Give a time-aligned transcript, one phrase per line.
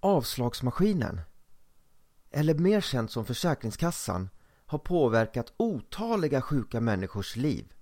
[0.00, 1.20] Avslagsmaskinen,
[2.30, 4.28] eller mer känt som Försäkringskassan,
[4.66, 7.72] har påverkat otaliga sjuka människors liv.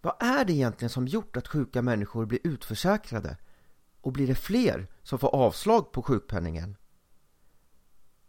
[0.00, 3.36] Vad är det egentligen som gjort att sjuka människor blir utförsäkrade?
[4.00, 6.76] Och blir det fler som får avslag på sjukpenningen?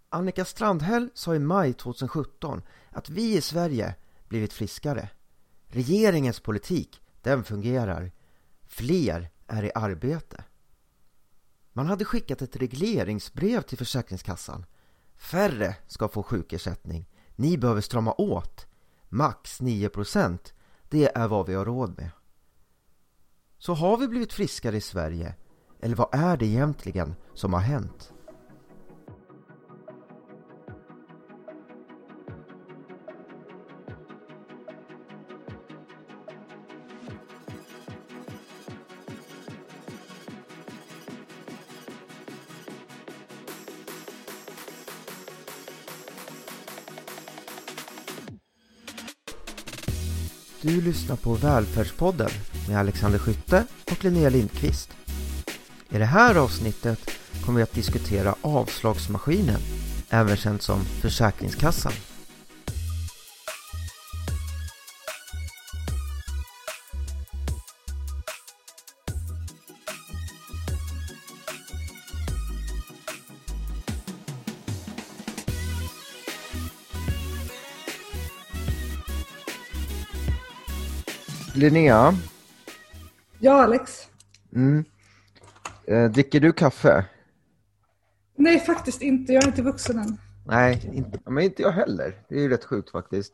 [0.10, 3.96] Annika Strandhäll sa i maj 2017 att vi i Sverige
[4.28, 5.10] blivit friskare.
[5.68, 8.12] Regeringens politik, den fungerar.
[8.68, 10.44] Fler är i arbete.
[11.74, 14.66] Man hade skickat ett regleringsbrev till Försäkringskassan.
[15.18, 17.10] Färre ska få sjukersättning.
[17.36, 18.68] Ni behöver strama åt.
[19.10, 20.54] Max 9 procent.
[20.90, 22.10] Det är vad vi har råd med.
[23.58, 25.36] Så har vi blivit friskare i Sverige?
[25.80, 28.14] Eller vad är det egentligen som har hänt?
[50.72, 52.30] Du lyssnar på Välfärdspodden
[52.68, 54.90] med Alexander Skytte och Linnea Lindqvist.
[55.90, 57.00] I det här avsnittet
[57.46, 59.60] kommer vi att diskutera avslagsmaskinen,
[60.10, 61.94] även känd som Försäkringskassan.
[81.62, 82.14] Linnea,
[83.40, 84.08] Ja, Alex.
[84.56, 84.86] mm.
[85.88, 87.06] eh, dricker du kaffe?
[88.36, 89.34] Nej, faktiskt inte.
[89.34, 90.18] Jag är inte vuxen än.
[90.48, 92.16] Nej, inte, men inte jag heller.
[92.30, 93.34] Det är ju rätt sjukt faktiskt.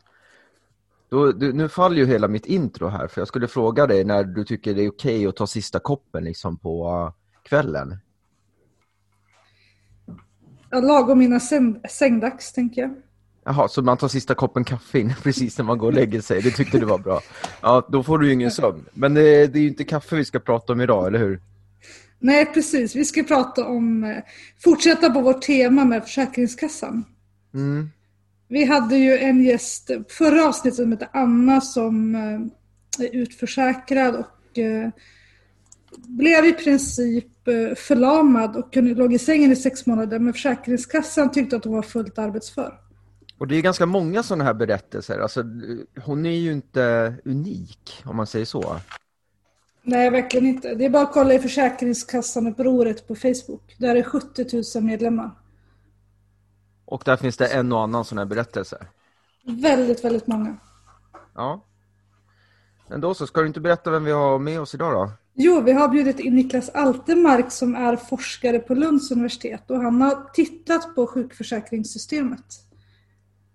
[1.10, 4.24] Då, du, nu faller ju hela mitt intro här, för jag skulle fråga dig när
[4.24, 7.12] du tycker det är okej att ta sista koppen liksom på uh,
[7.44, 7.98] kvällen.
[10.70, 12.96] Jag lagom innan säng, sängdags, tänker jag.
[13.48, 16.42] Jaha, så man tar sista koppen kaffe in precis när man går och lägger sig.
[16.42, 17.22] Det tyckte du var bra.
[17.62, 18.86] Ja, då får du ju ingen sömn.
[18.94, 21.42] Men det, det är ju inte kaffe vi ska prata om idag, eller hur?
[22.20, 22.96] Nej, precis.
[22.96, 24.18] Vi ska prata om, eh,
[24.64, 27.06] fortsätta på vårt tema med Försäkringskassan.
[27.54, 27.90] Mm.
[28.48, 34.60] Vi hade ju en gäst förra avsnittet som heter Anna som eh, är utförsäkrad och
[34.60, 34.90] eh,
[35.98, 41.32] blev i princip eh, förlamad och kunde låg i sängen i sex månader men Försäkringskassan
[41.32, 42.87] tyckte att hon var fullt arbetsför.
[43.38, 45.20] Och det är ganska många sådana här berättelser.
[45.20, 45.44] Alltså,
[46.06, 48.80] hon är ju inte unik, om man säger så.
[49.84, 50.76] Nej, verkligen inte.
[50.76, 53.76] Det är bara att kolla i Försäkringskassan-upproret på Facebook.
[53.78, 55.32] Där är 70 000 medlemmar.
[56.86, 58.88] Och där finns det en och annan sån här berättelse.
[59.44, 60.58] Väldigt, väldigt många.
[61.36, 61.66] Ja.
[62.88, 65.12] Men då så, ska du inte berätta vem vi har med oss idag då?
[65.34, 70.02] Jo, vi har bjudit in Niklas Altemark som är forskare på Lunds universitet och han
[70.02, 72.67] har tittat på sjukförsäkringssystemet.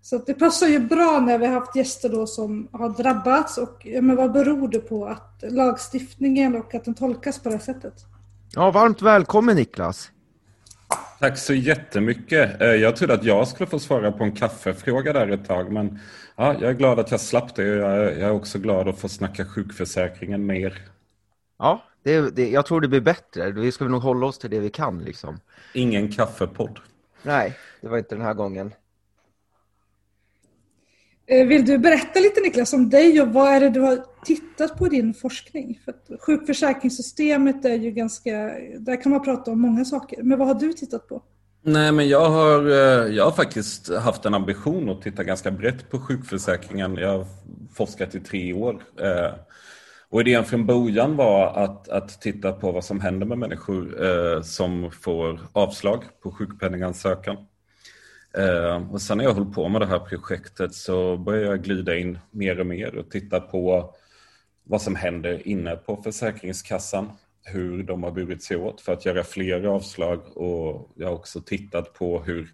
[0.03, 3.57] Så att det passar ju bra när vi har haft gäster då som har drabbats
[3.57, 7.55] och ja, men vad beror det på att lagstiftningen och att den tolkas på det
[7.55, 7.93] här sättet?
[8.55, 10.11] Ja, varmt välkommen Niklas.
[11.19, 12.61] Tack så jättemycket.
[12.61, 15.99] Eh, Jag trodde att jag skulle få svara på en kaffefråga där ett tag, men
[16.35, 17.63] ja, jag är glad att jag slapp det.
[17.63, 20.81] Jag är, jag är också glad att få snacka sjukförsäkringen mer.
[21.59, 23.51] Ja, det, det, jag tror det blir bättre.
[23.51, 25.39] Vi ska nog hålla oss till det vi kan liksom.
[25.73, 26.79] Ingen kaffepodd.
[27.23, 28.73] Nej, det var inte den här gången.
[31.27, 34.77] Eh, vill du berätta lite Niklas om dig och vad är det du har tittat
[34.77, 35.79] på i din forskning?
[35.85, 38.31] För sjukförsäkringssystemet är ju ganska,
[38.79, 40.23] där kan man prata om många saker.
[40.23, 41.23] Men vad har du tittat på?
[41.65, 45.89] Nej, men jag har, eh, jag har faktiskt haft en ambition att titta ganska brett
[45.89, 46.95] på sjukförsäkringen.
[46.95, 47.25] Jag har
[47.73, 48.83] forskat i tre år.
[49.01, 49.31] Eh,
[50.09, 54.91] och idén från början var att, att titta på vad som händer med människor som
[54.91, 57.37] får avslag på sjukpenningansökan.
[58.37, 61.97] Eh, Och sen när jag höll på med det här projektet så började jag glida
[61.97, 63.95] in mer och mer och titta på
[64.63, 67.11] vad som händer inne på Försäkringskassan,
[67.43, 71.41] hur de har burit sig åt för att göra fler avslag och jag har också
[71.41, 72.49] tittat på hur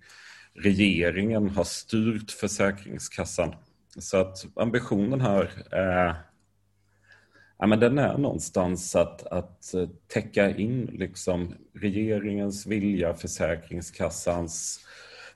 [0.53, 3.55] regeringen har styrt Försäkringskassan.
[3.97, 6.15] Så att ambitionen här är,
[7.57, 14.79] ja, men den är någonstans att, att eh, täcka in liksom regeringens vilja, Försäkringskassans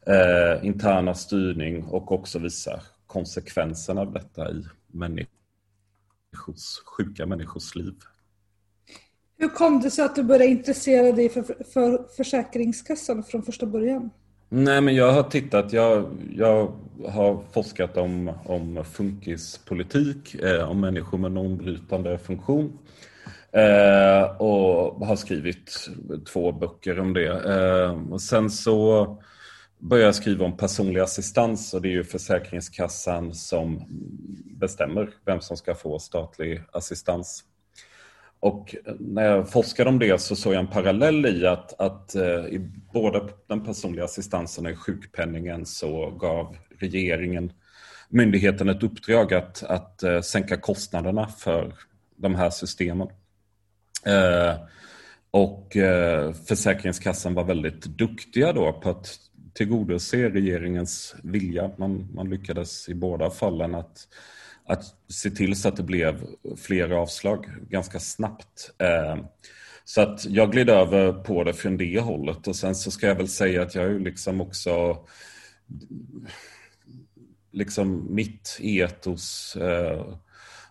[0.08, 5.28] eh, interna styrning och också visa konsekvenserna av detta i människors,
[6.86, 7.94] sjuka människors liv.
[9.38, 14.10] Hur kom det sig att du började intressera dig för, för Försäkringskassan från första början?
[14.50, 16.74] Nej, men jag har tittat, jag, jag
[17.08, 22.78] har forskat om, om funkispolitik, eh, om människor med normbrytande funktion.
[23.52, 25.90] Eh, och har skrivit
[26.34, 27.28] två böcker om det.
[27.28, 29.08] Eh, och sen så
[29.84, 33.86] började jag skriva om personlig assistans och det är ju Försäkringskassan som
[34.60, 37.44] bestämmer vem som ska få statlig assistans.
[38.40, 42.46] Och när jag forskade om det så såg jag en parallell i att, att eh,
[42.46, 47.54] i både den personliga assistansen och i sjukpenningen så gav regeringen
[48.10, 51.74] myndigheten ett uppdrag att, att eh, sänka kostnaderna för
[52.16, 53.08] de här systemen.
[54.06, 54.56] Eh,
[55.32, 59.20] och eh, Försäkringskassan var väldigt duktiga då på att
[59.54, 61.72] tillgodose regeringens vilja.
[61.78, 64.08] Man, man lyckades i båda fallen att,
[64.66, 66.26] att se till så att det blev
[66.58, 68.72] fler avslag ganska snabbt.
[68.78, 69.18] Eh,
[69.86, 73.16] så att jag gled över på det från det hållet och sen så ska jag
[73.16, 75.06] väl säga att jag är liksom också
[77.52, 80.16] liksom mitt etos eh,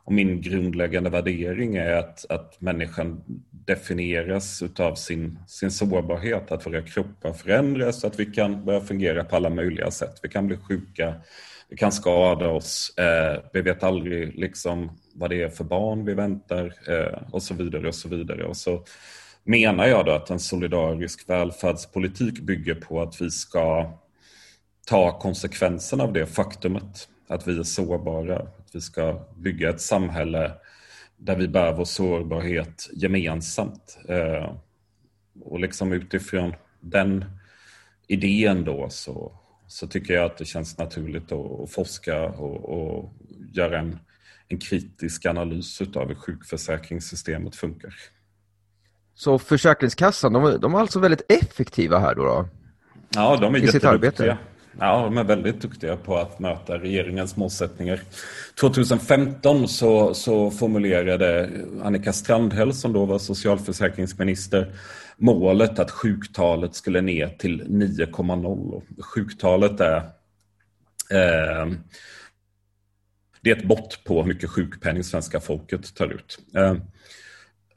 [0.05, 6.83] och min grundläggande värdering är att, att människan definieras utav sin, sin sårbarhet, att våra
[6.83, 10.21] kroppar förändras, att vi kan börja fungera på alla möjliga sätt.
[10.23, 11.15] Vi kan bli sjuka,
[11.69, 16.15] vi kan skada oss, eh, vi vet aldrig liksom vad det är för barn vi
[16.15, 18.45] väntar eh, och så vidare och så vidare.
[18.45, 18.85] Och så
[19.45, 23.93] menar jag då att en solidarisk välfärdspolitik bygger på att vi ska
[24.87, 30.53] ta konsekvenserna av det faktumet att vi är sårbara, vi ska bygga ett samhälle
[31.17, 33.99] där vi bär vår sårbarhet gemensamt.
[34.09, 34.57] Eh,
[35.41, 37.25] och liksom utifrån den
[38.07, 39.33] idén då så,
[39.67, 43.13] så tycker jag att det känns naturligt att, forska och, och
[43.53, 43.99] göra en,
[44.49, 47.95] en kritisk analys av hur sjukförsäkringssystemet funkar.
[49.15, 52.25] Så Försäkringskassan, de, de är alltså väldigt effektiva här då?
[52.25, 52.49] då?
[53.15, 54.39] Ja, de är I sitt arbete.
[54.79, 58.01] Ja, de är väldigt duktiga på att möta regeringens målsättningar.
[58.61, 61.51] 2015 så, så formulerade
[61.83, 64.73] Annika Strandhäll, som då var socialförsäkringsminister,
[65.17, 68.83] målet att sjuktalet skulle ner till 9,0.
[69.03, 69.97] Sjuktalet är
[71.11, 71.73] eh,
[73.41, 76.39] det är ett mått på hur mycket sjukpenning svenska folket tar ut.
[76.57, 76.75] Eh,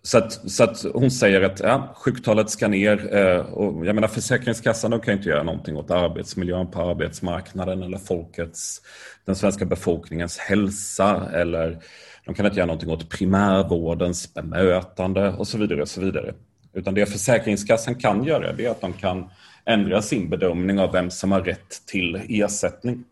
[0.06, 3.16] så att, så att hon säger att ja, sjuktalet ska ner.
[3.16, 7.98] Eh, och jag menar Försäkringskassan de kan inte göra någonting åt arbetsmiljön på arbetsmarknaden eller
[7.98, 8.82] folkets,
[9.26, 11.80] den svenska befolkningens hälsa eller
[12.26, 15.82] de kan inte göra någonting åt primärvårdens bemötande och så vidare.
[15.82, 16.34] och så vidare.
[16.74, 19.30] Utan det Försäkringskassan kan göra det är att de kan
[19.66, 23.04] ändra sin bedömning av vem som har rätt till ersättning.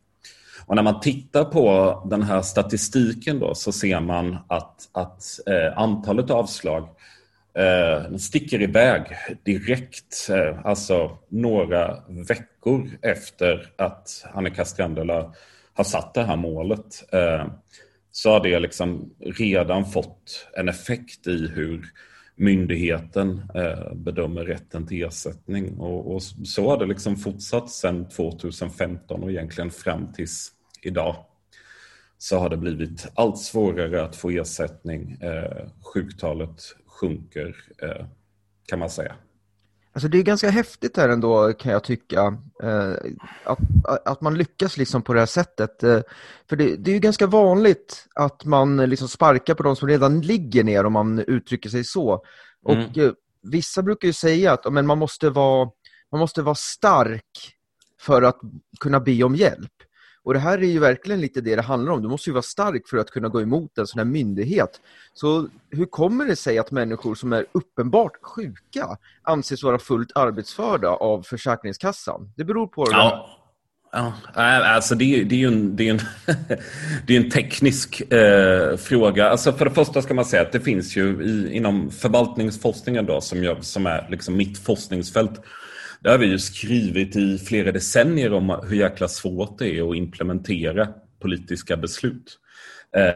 [0.65, 5.77] Och när man tittar på den här statistiken då så ser man att, att eh,
[5.77, 6.89] antalet avslag
[7.57, 9.04] eh, sticker iväg
[9.44, 15.10] direkt, eh, alltså några veckor efter att Annika Strandhäll
[15.74, 17.13] har satt det här målet.
[17.13, 17.45] Eh,
[18.12, 21.86] så har det liksom redan fått en effekt i hur
[22.35, 25.80] myndigheten eh, bedömer rätten till ersättning.
[25.80, 30.51] Och, och, så har det liksom fortsatt sedan 2015 och egentligen fram tills
[30.81, 31.15] idag.
[32.18, 35.12] Så har det blivit allt svårare att få ersättning.
[35.21, 38.06] Eh, sjuktalet sjunker eh,
[38.68, 39.15] kan man säga.
[39.94, 42.38] Alltså det är ganska häftigt här ändå kan jag tycka.
[42.63, 42.94] Eh,
[43.44, 43.60] att,
[44.06, 45.84] att man lyckas liksom på det här sättet.
[45.84, 46.01] Eh,
[46.50, 50.22] för det, det, är ju ganska vanligt att man liksom sparkar på de som redan
[50.22, 52.24] ligger ner om man uttrycker sig så.
[52.63, 52.92] Och mm.
[52.95, 53.12] Eh,
[53.44, 55.69] vissa brukar ju säga att men man, måste vara,
[56.12, 57.56] man måste vara stark
[58.00, 58.39] för att
[58.79, 59.72] kunna be om hjälp.
[60.24, 62.01] Och det här är ju verkligen lite det det handlar om.
[62.01, 64.82] Du måste ju vara stark för att kunna gå emot en sån här myndighet.
[65.13, 70.89] Så hur kommer det sig att människor som är uppenbart sjuka anses vara fullt arbetsförda
[70.89, 72.32] av Försäkringskassan?
[72.36, 72.88] Det beror på...
[72.92, 73.39] Ja.
[73.96, 76.01] Ja, alltså det, är, det är ju en, det är en,
[77.08, 79.30] det är en teknisk eh, fråga.
[79.30, 83.22] Alltså för det första ska man säga att det finns ju i, inom förvaltningsforskningen då,
[83.22, 85.42] som, jag, som är liksom mitt forskningsfält,
[86.03, 89.95] det har vi ju skrivit i flera decennier om hur jäkla svårt det är att
[89.95, 90.88] implementera
[91.19, 92.39] politiska beslut.
[92.95, 93.07] Eh,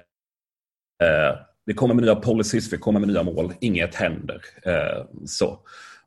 [1.07, 4.41] eh, det kommer med nya policies, vi kommer med nya mål, inget händer.
[4.65, 5.59] Eh, så.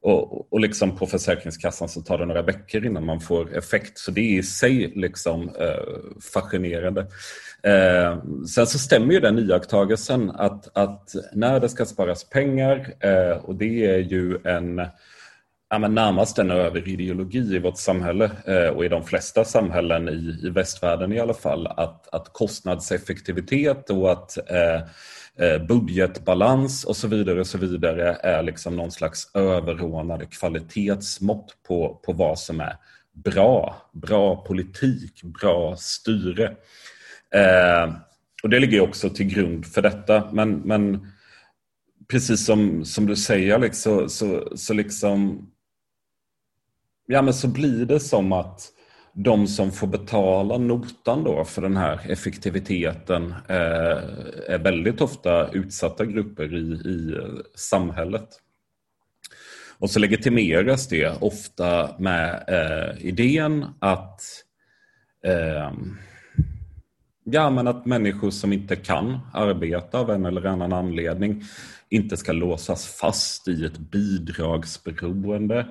[0.03, 3.99] Och, och liksom på Försäkringskassan så tar det några veckor innan man får effekt.
[3.99, 7.01] Så det är i sig liksom eh, fascinerande.
[7.63, 13.37] Eh, sen så stämmer ju den iakttagelsen att, att när det ska sparas pengar eh,
[13.37, 14.81] och det är ju en
[15.71, 20.47] ja, men närmast en överideologi i vårt samhälle eh, och i de flesta samhällen i,
[20.47, 24.83] i västvärlden i alla fall att, att kostnadseffektivitet och att eh,
[25.47, 32.01] eh, budgetbalans och så vidare och så vidare är liksom någon slags överordnade kvalitetsmått på,
[32.05, 32.77] på vad som är
[33.13, 36.45] bra, bra politik, bra styre.
[37.35, 37.95] Eh,
[38.43, 40.29] och det ligger också till grund för detta.
[40.33, 41.07] Men, men
[42.09, 45.51] precis som, som du säger Alex, så, så, så liksom
[47.13, 48.69] Ja men så blir det som att
[49.13, 53.99] de som får betala notan då för den här effektiviteten eh,
[54.49, 58.29] är väldigt ofta utsatta grupper i, i eh, samhället.
[59.79, 64.23] Och så legitimeras det ofta med eh, idén att
[65.25, 65.73] eh,
[67.25, 71.43] Ja, men att människor som inte kan arbeta av en eller annan anledning
[71.89, 75.67] inte ska låsas fast i ett bidragsberoende.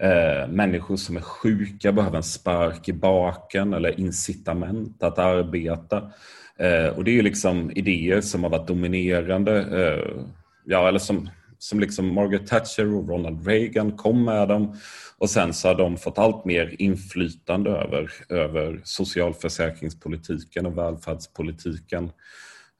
[0.00, 6.10] Eh, människor som är sjuka behöver en spark i baken eller incitament att arbeta.
[6.58, 10.22] Eh, och det är liksom idéer som har varit dominerande, eh,
[10.64, 14.76] ja, eller som, som liksom Margaret Thatcher och Ronald Reagan kom med dem.
[15.18, 22.10] Och sen så har de fått allt mer inflytande över, över socialförsäkringspolitiken och välfärdspolitiken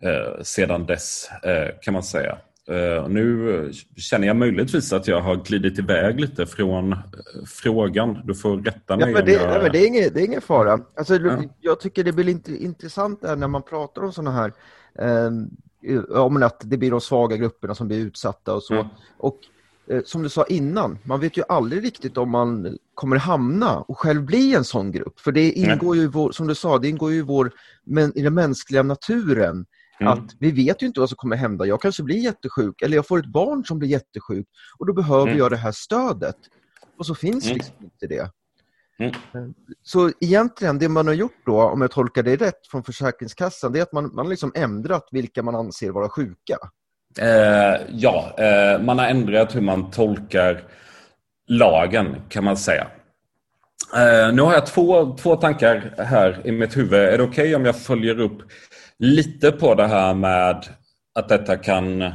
[0.03, 2.39] eh, sedan dess, eh, kan man säga.
[2.71, 6.99] Uh, nu känner jag möjligtvis att jag har glidit iväg lite från uh,
[7.47, 8.19] frågan.
[8.25, 9.07] Du får rätta mig.
[9.09, 9.51] Ja, men det, jag...
[9.51, 10.79] nej, men det, är ingen, det är ingen fara.
[10.97, 11.43] Alltså, ja.
[11.61, 14.53] Jag tycker det blir int intressant när man pratar om sådana här
[14.99, 15.31] eh,
[16.11, 18.75] om att det blir de svaga grupperna som blir utsatta och så.
[18.75, 18.87] Mm.
[19.17, 19.39] Och
[19.91, 23.99] eh, som du sa innan, man vet ju aldrig riktigt om man kommer hamna och
[23.99, 25.21] själv bli en sån grupp.
[25.21, 27.51] För det ingår ju, vår, som du sa, det ingår ju vår,
[27.85, 29.67] men, i den mänskliga naturen
[30.01, 30.13] Mm.
[30.13, 31.67] Att vi vet ju inte vad som kommer hända.
[31.67, 34.47] Jag kanske blir jättesjuk eller jag får ett barn som blir jättesjuk
[34.79, 35.39] och då behöver mm.
[35.39, 36.37] jag det här stödet.
[36.99, 37.55] Och så finns mm.
[37.57, 38.31] liksom inte det.
[38.99, 39.55] Mm.
[39.83, 43.79] Så egentligen det man har gjort då, om jag tolkar det rätt från Försäkringskassan, det
[43.79, 46.59] är att man, man liksom ändrat vilka man anser vara sjuka.
[47.19, 50.65] Eh, ja, eh, man har ändrat hur man tolkar
[51.49, 52.87] lagen kan man säga.
[53.97, 57.01] Eh, nu har jag två, två tankar här i mitt huvud.
[57.01, 58.43] Är det okej okay om jag följer upp
[58.99, 60.69] lite på det här med
[61.15, 62.15] att detta kan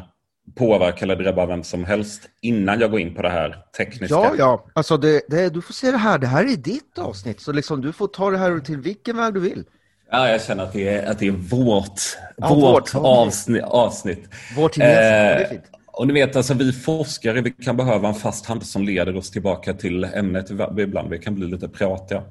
[0.56, 4.16] påverka eller drabba vem som helst innan jag går in på det här tekniska.
[4.16, 4.66] Ja, ja.
[4.74, 6.18] Alltså det, det, du får se det här.
[6.18, 9.34] Det här är ditt avsnitt, så liksom du får ta det här till vilken väg
[9.34, 9.64] du vill.
[10.12, 12.02] Ja, jag känner att det är, att det är vårt,
[12.38, 13.64] ja, vårt, vårt avsnitt.
[13.64, 14.30] avsnitt.
[14.56, 15.62] Vårt gemensamma, eh,
[16.00, 19.32] och ni vet, alltså, vi forskare vi kan behöva en fast hand som leder oss
[19.32, 21.10] tillbaka till ämnet ibland.
[21.10, 22.24] Vi kan bli lite pratiga.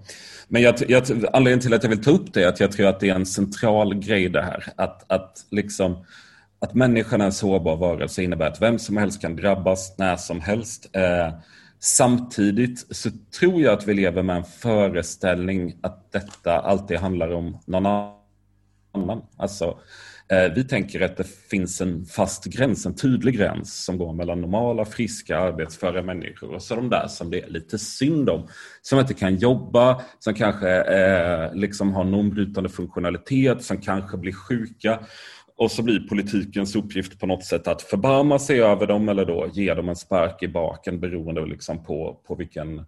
[0.48, 2.86] Men jag, jag, anledningen till att jag vill ta upp det är att jag tror
[2.86, 4.64] att det är en central grej det här.
[4.76, 6.04] Att, att, liksom,
[6.58, 10.40] att människan är en sårbar varelse innebär att vem som helst kan drabbas när som
[10.40, 10.90] helst.
[10.92, 11.34] Eh,
[11.80, 17.58] samtidigt så tror jag att vi lever med en föreställning att detta alltid handlar om
[17.66, 19.22] någon annan.
[19.36, 19.78] Alltså,
[20.32, 24.40] Eh, vi tänker att det finns en fast gräns, en tydlig gräns som går mellan
[24.40, 28.48] normala, friska, arbetsföra människor och så de där som det är lite synd om.
[28.82, 34.98] Som inte kan jobba, som kanske eh, liksom har normbrytande funktionalitet, som kanske blir sjuka.
[35.56, 39.48] Och så blir politikens uppgift på något sätt att förbarma sig över dem eller då
[39.52, 42.78] ge dem en spark i baken beroende liksom på, på vilken,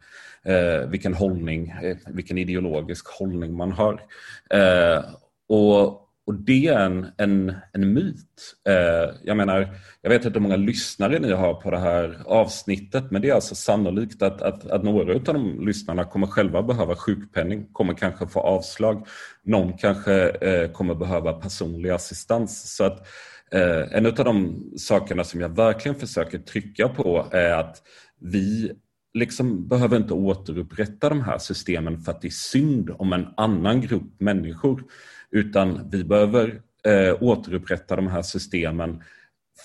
[0.44, 4.02] eh, vilken hållning, eh, vilken ideologisk hållning man har.
[4.50, 5.04] Eh,
[5.48, 8.56] och och det är en, en, en myt.
[8.68, 9.68] Eh, jag menar,
[10.02, 13.34] jag vet inte hur många lyssnare ni har på det här avsnittet men det är
[13.34, 18.26] alltså sannolikt att, att, att några av de lyssnarna kommer själva behöva sjukpenning, kommer kanske
[18.26, 19.06] få avslag.
[19.42, 22.76] Någon kanske eh, kommer behöva personlig assistans.
[22.76, 23.06] Så att
[23.52, 27.82] eh, en av de sakerna som jag verkligen försöker trycka på är att
[28.20, 28.72] vi
[29.14, 33.80] liksom behöver inte återupprätta de här systemen för att det är synd om en annan
[33.80, 34.84] grupp människor.
[35.30, 39.02] Utan vi behöver eh, återupprätta de här systemen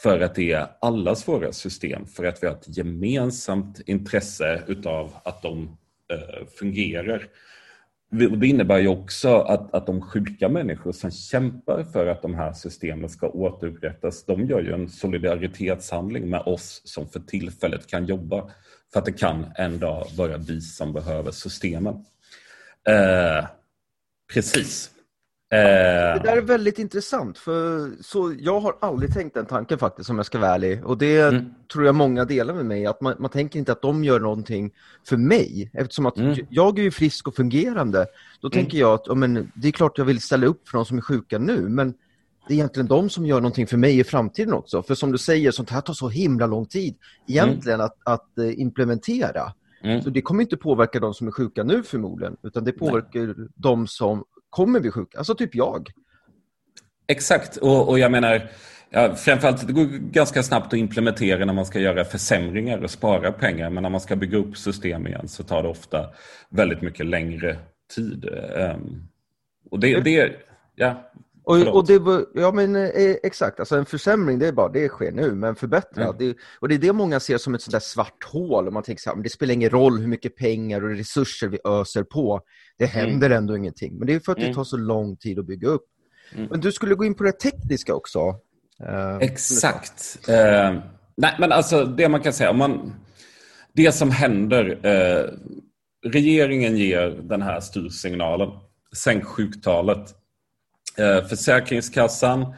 [0.04, 5.14] för att det är allas våra system, för att vi har ett gemensamt intresse utav
[5.24, 5.78] att de
[6.12, 7.28] eh, fungerar.
[8.12, 12.54] Det innebär ju också att, att de sjuka människor som kämpar för att de här
[12.54, 18.50] systemen ska återupprättas, de gör ju en solidaritetshandling med oss som för tillfället kan jobba.
[18.94, 22.06] För att det kan en dag vara vi som behöver systemen.
[22.88, 23.46] Eh,
[24.34, 24.95] precis.
[25.56, 30.18] Det där är väldigt intressant, för så jag har aldrig tänkt den tanken faktiskt om
[30.18, 30.86] jag ska vara ärlig.
[30.86, 31.46] Och det mm.
[31.74, 34.72] tror jag många delar med mig, att man, man, tänker inte att de gör någonting
[35.08, 35.72] för mig.
[35.74, 36.36] Eftersom att mm.
[36.50, 38.06] jag är ju frisk och fungerande.
[38.42, 38.52] Då mm.
[38.52, 40.98] tänker jag att ja, men, det är klart jag vill ställa upp för de som
[40.98, 41.94] är sjuka nu, men
[42.48, 44.84] det är egentligen de som gör någonting för mig i framtiden också.
[44.84, 46.96] För som du säger, sånt här tar så himla lång tid
[47.28, 49.54] egentligen att, att uh, implementera.
[49.84, 50.02] Mm.
[50.02, 53.48] Så det kommer inte påverka de som är sjuka nu förmodligen, utan det påverkar Nej.
[53.56, 54.24] de som
[54.56, 55.90] kommer bli sjuka, alltså typ jag.
[57.08, 58.50] Exakt, och, och jag menar,
[58.90, 63.32] ja, framförallt det går ganska snabbt att implementera när man ska göra försämringar och spara
[63.32, 66.10] pengar, men när man ska bygga upp system igen så tar det ofta
[66.50, 67.58] väldigt mycket längre
[67.96, 68.30] tid.
[68.76, 69.08] Um,
[69.72, 70.32] och det, det,
[70.76, 71.12] ja,
[71.44, 75.12] Och, och det, ja men eh, exakt, alltså en försämring det är bara, det sker
[75.12, 76.04] nu, men förbättra.
[76.04, 76.16] Mm.
[76.20, 78.84] Det, och det är det många ser som ett sånt där svart hål, och man
[78.84, 82.04] tänker så här, men det spelar ingen roll hur mycket pengar och resurser vi öser
[82.04, 82.42] på,
[82.78, 83.10] det mm.
[83.10, 83.38] händer mm.
[83.38, 83.98] ändå ingenting.
[83.98, 84.56] Men det är för att det mm.
[84.56, 85.86] tar så lång tid att bygga upp.
[86.36, 86.48] Mm.
[86.52, 88.20] Men du skulle gå in på det tekniska också.
[88.82, 90.20] Uh, Exakt.
[90.30, 90.80] Uh,
[91.18, 92.96] nej, men alltså det man kan säga, om man,
[93.74, 95.30] det som händer, uh,
[96.12, 98.50] regeringen ger den här styrsignalen,
[98.96, 100.16] sänk sjuktalet.
[101.30, 102.56] Försäkringskassan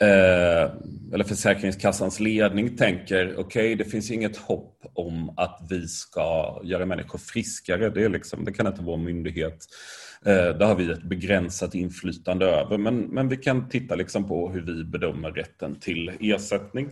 [0.00, 0.70] Eh,
[1.12, 6.86] eller Försäkringskassans ledning tänker okej, okay, det finns inget hopp om att vi ska göra
[6.86, 7.90] människor friskare.
[7.90, 9.66] Det, är liksom, det kan inte vara myndighet
[10.26, 14.50] Eh, det har vi ett begränsat inflytande över, men, men vi kan titta liksom på
[14.50, 16.88] hur vi bedömer rätten till ersättning.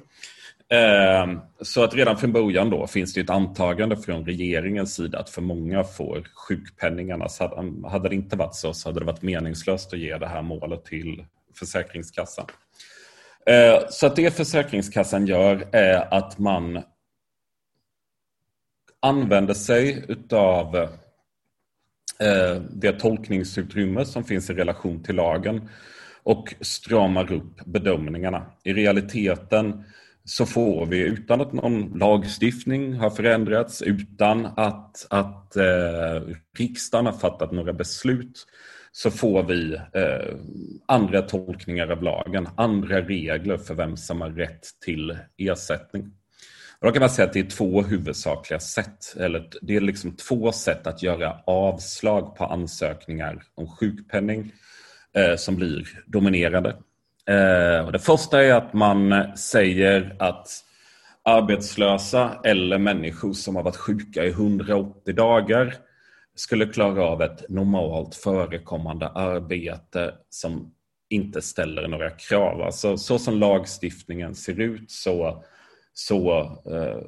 [0.68, 5.30] Eh, så att redan från början då finns det ett antagande från regeringens sida att
[5.30, 7.28] för många får sjukpenningarna.
[7.28, 10.42] Så hade det inte varit så så hade det varit meningslöst att ge det här
[10.42, 11.24] målet till
[11.58, 12.46] Försäkringskassan.
[13.50, 16.82] Eh, så att det Försäkringskassan gör är att man
[19.02, 25.68] använder sig utav eh, det tolkningsutrymme som finns i relation till lagen
[26.22, 28.46] och stramar upp bedömningarna.
[28.64, 29.84] I realiteten
[30.24, 36.22] så får vi utan att någon lagstiftning har förändrats, utan att, att eh,
[36.58, 38.46] riksdagen har fattat några beslut,
[38.96, 40.36] så får vi eh,
[40.86, 46.02] andra tolkningar av lagen, andra regler för vem som har rätt till ersättning.
[46.80, 50.16] Och då kan man säga att det är två huvudsakliga sätt, eller det är liksom
[50.16, 54.52] två sätt att göra avslag på ansökningar om sjukpenning
[55.16, 56.76] eh, som blir dominerande.
[57.28, 60.48] Eh, och det första är att man säger att
[61.22, 65.74] arbetslösa eller människor som har varit sjuka i 180 dagar
[66.36, 70.72] skulle klara av ett normalt förekommande arbete som
[71.08, 72.62] inte ställer några krav.
[72.62, 75.44] Alltså, så som lagstiftningen ser ut så
[75.98, 76.40] så,
[76.70, 77.02] eh,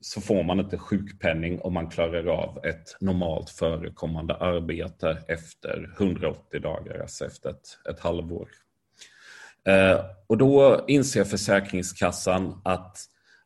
[0.00, 6.60] så får man inte sjukpenning om man klarar av ett normalt förekommande arbete efter 180
[6.60, 8.48] dagar, alltså efter ett, ett halvår.
[9.66, 12.98] Eh, och då inser Försäkringskassan att,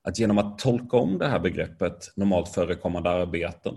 [0.03, 3.75] att genom att tolka om det här begreppet normalt förekommande arbeten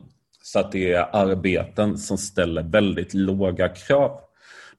[0.47, 4.19] så att det är arbeten som ställer väldigt låga krav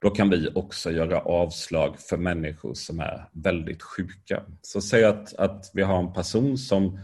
[0.01, 4.43] då kan vi också göra avslag för människor som är väldigt sjuka.
[4.61, 6.99] Så säg att, att vi har en person som,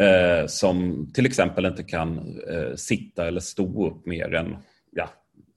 [0.00, 4.56] eh, som till exempel inte kan eh, sitta eller stå upp mer än
[4.90, 5.08] ja,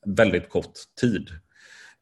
[0.05, 1.29] väldigt kort tid.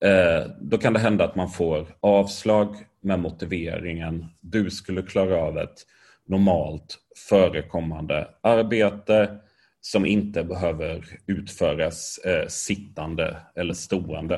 [0.05, 5.58] Eh, då kan det hända att man får avslag med motiveringen du skulle klara av
[5.58, 5.86] ett
[6.27, 6.97] normalt
[7.29, 9.39] förekommande arbete
[9.86, 14.36] som inte behöver utföras eh, sittande eller stående.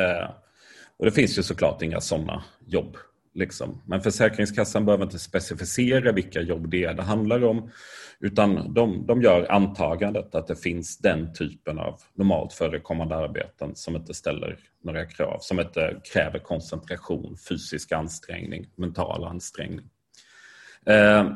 [0.00, 0.30] Eh,
[0.96, 2.96] och det finns ju såklart inga sådana jobb.
[3.34, 3.82] Liksom.
[3.86, 7.70] Men Försäkringskassan behöver inte specificera vilka jobb det är det handlar om.
[8.20, 13.96] Utan de, de gör antagandet att det finns den typen av normalt förekommande arbeten som
[13.96, 19.88] inte ställer några krav, som inte kräver koncentration, fysisk ansträngning, mental ansträngning.
[20.86, 21.32] Eh,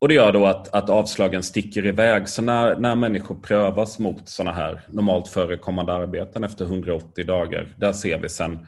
[0.00, 2.28] och Det gör då att, att avslagen sticker iväg.
[2.28, 7.92] Så när, när människor prövas mot sådana här normalt förekommande arbeten efter 180 dagar, där
[7.92, 8.66] ser vi sedan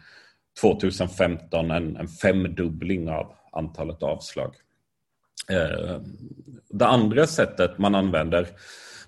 [0.60, 4.54] 2015 en, en femdubbling av antalet avslag.
[5.50, 6.00] Eh,
[6.68, 8.48] det andra sättet man använder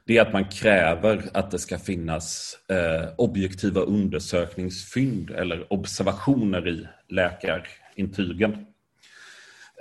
[0.06, 6.88] det är att man kräver att det ska finnas eh, objektiva undersökningsfynd eller observationer i
[7.08, 8.66] läkarintygen.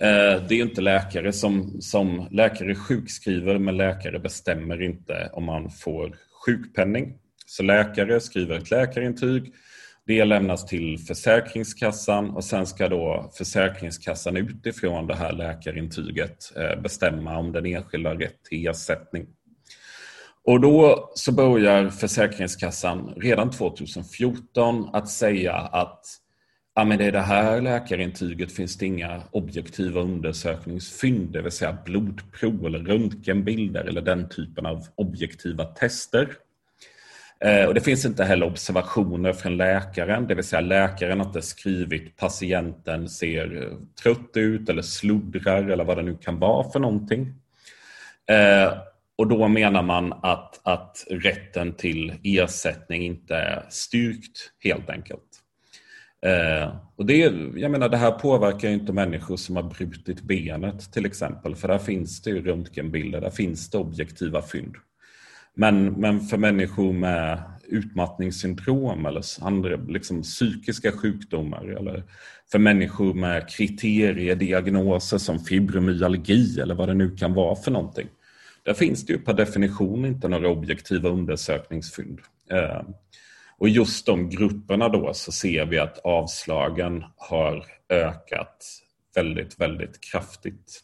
[0.02, 5.70] Eh, det är inte läkare som, som läkare sjukskriver, men läkare bestämmer inte om man
[5.70, 7.14] får sjukpenning.
[7.46, 9.54] Så läkare skriver ett läkarintyg,
[10.06, 17.38] det lämnas till Försäkringskassan och sen ska då Försäkringskassan utifrån det här läkarintyget eh, bestämma
[17.38, 19.28] om den enskilda har rätt till ersättning.
[20.46, 26.06] Och då så börjar Försäkringskassan redan 2014 att säga att
[26.76, 31.78] ja, men det är det här läkarintyget finns det inga objektiva undersökningsfynd, det vill säga
[31.86, 36.30] blodprov eller röntgenbilder eller den typen av objektiva tester.
[37.40, 41.42] Eh, och det finns inte heller observationer från läkaren, det vill säga läkaren har inte
[41.42, 46.80] skrivit patienten ser eh, trött ut eller sluddrar eller vad det nu kan vara för
[46.80, 47.34] någonting.
[48.30, 48.74] Eh,
[49.16, 55.33] och då menar man att, att rätten till ersättning inte är styrkt helt enkelt.
[56.26, 57.18] Eh, och det,
[57.56, 61.78] jag menar, det här påverkar inte människor som har brutit benet till exempel, för där
[61.78, 64.76] finns det ju röntgenbilder, där finns det objektiva fynd.
[65.56, 72.04] Men, men för människor med utmattningssyndrom eller andra liksom, psykiska sjukdomar eller
[72.52, 78.08] för människor med kriteriediagnoser som fibromyalgi eller vad det nu kan vara för någonting.
[78.64, 82.20] Där finns det ju per definition inte några objektiva undersökningsfynd.
[82.52, 82.82] Eh,
[83.64, 88.66] och just de grupperna då så ser vi att avslagen har ökat
[89.16, 90.82] väldigt, väldigt kraftigt.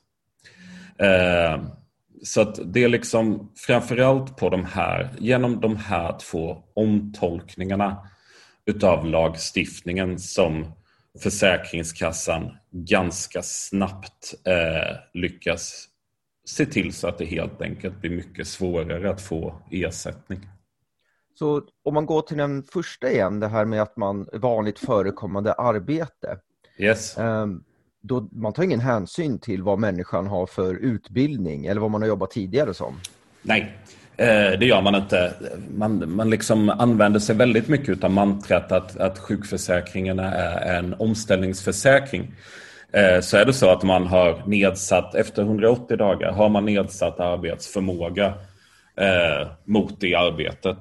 [0.97, 1.63] Eh,
[2.23, 8.07] så att det är liksom framförallt på de här, genom de här två omtolkningarna
[8.65, 10.71] utav lagstiftningen som
[11.23, 15.87] Försäkringskassan ganska snabbt eh, lyckas
[16.45, 20.39] se till så att det helt enkelt blir mycket svårare att få ersättning.
[21.39, 25.53] Så om man går till den första igen, det här med att man vanligt förekommande
[25.53, 26.37] arbete.
[26.77, 27.17] Yes.
[27.17, 27.63] Um,
[28.01, 32.07] då man tar ingen hänsyn till vad människan har för utbildning eller vad man har
[32.07, 32.99] jobbat tidigare som?
[33.41, 33.77] Nej,
[34.17, 35.33] eh, det gör man inte.
[35.75, 42.33] Man, man liksom använder sig väldigt mycket av mantrat att, att sjukförsäkringen är en omställningsförsäkring.
[42.91, 47.19] Eh, så är det så att man har nedsatt, efter 180 dagar, har man nedsatt
[47.19, 48.33] arbetsförmåga
[48.97, 50.77] eh, mot det arbetet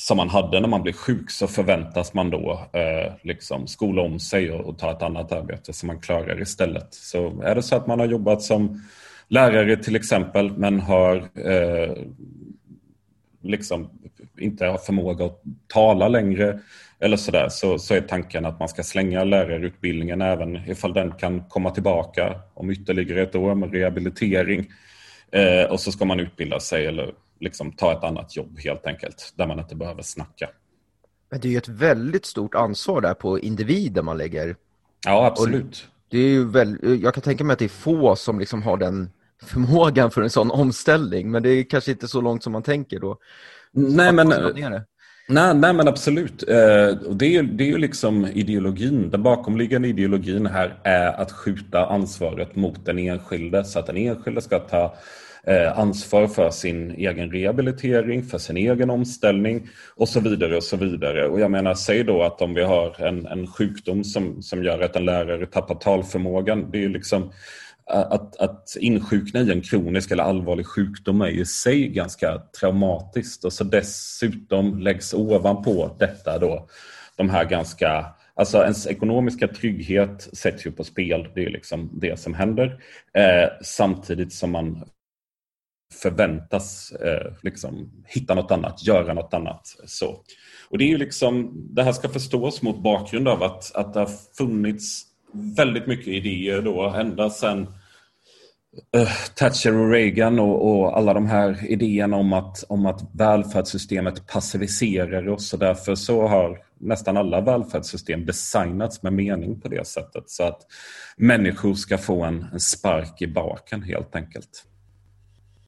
[0.00, 4.20] som man hade när man blev sjuk så förväntas man då eh, liksom skola om
[4.20, 6.94] sig och, och, ta ett annat arbete som man klarar istället.
[6.94, 8.82] Så är det så att man har jobbat som
[9.28, 11.96] lärare till exempel men har eh,
[13.42, 13.90] liksom
[14.38, 16.60] inte har förmåga att tala längre
[17.00, 21.44] eller sådär så, så är tanken att man ska slänga lärarutbildningen även ifall den kan
[21.48, 24.66] komma tillbaka om ytterligare ett år med rehabilitering.
[25.32, 29.32] Eh, och så ska man utbilda sig eller liksom ta ett annat jobb helt enkelt,
[29.36, 30.48] där man inte behöver snacka.
[31.30, 34.56] Men det är ju ett väldigt stort ansvar där på individen man lägger.
[35.06, 35.88] Ja, absolut.
[35.88, 38.62] Och det är ju väl, jag kan tänka mig att det är få som liksom
[38.62, 39.10] har den
[39.42, 43.00] förmågan för en sån omställning, men det är kanske inte så långt som man tänker
[43.00, 43.18] då.
[43.72, 44.28] Nej, men,
[45.28, 46.42] nej, nej, men absolut.
[46.42, 46.56] Eh,
[47.10, 52.56] det är, det är ju liksom ideologin, den bakomliggande ideologin här är att skjuta ansvaret
[52.56, 54.96] mot den enskilde så att den enskilde ska ta
[55.46, 60.56] Eh, ansvar för sin egen rehabilitering, för sin egen omställning och så vidare.
[60.56, 61.28] och så vidare.
[61.28, 64.80] Och jag menar, säg då att om vi har en, en sjukdom som, som gör
[64.80, 67.32] att en lärare tappar talförmågan, det är liksom
[67.88, 73.52] att, att insjukna i en kronisk eller allvarlig sjukdom är i sig ganska traumatiskt och
[73.52, 76.68] så dessutom läggs ovanpå detta då
[77.16, 82.20] de här ganska Alltså ens ekonomiska trygghet sätts ju på spel, det är liksom det
[82.20, 82.82] som händer.
[83.14, 84.84] Eh, samtidigt som man
[85.92, 89.76] förväntas eh, liksom, hitta något annat, göra något annat.
[89.86, 90.20] Så.
[90.70, 94.00] Och det är ju liksom, det här ska förstås mot bakgrund av att, att det
[94.00, 95.02] har funnits
[95.56, 97.66] väldigt mycket idéer då ända sedan
[98.96, 104.26] eh, Thatcher och Reagan och, och, alla de här idéerna om att, om att välfärdssystemet
[104.26, 110.30] passiviserar oss och därför så har nästan alla välfärdssystem designats med mening på det sättet
[110.30, 110.60] så att
[111.16, 114.64] människor ska få en, en spark i baken helt enkelt.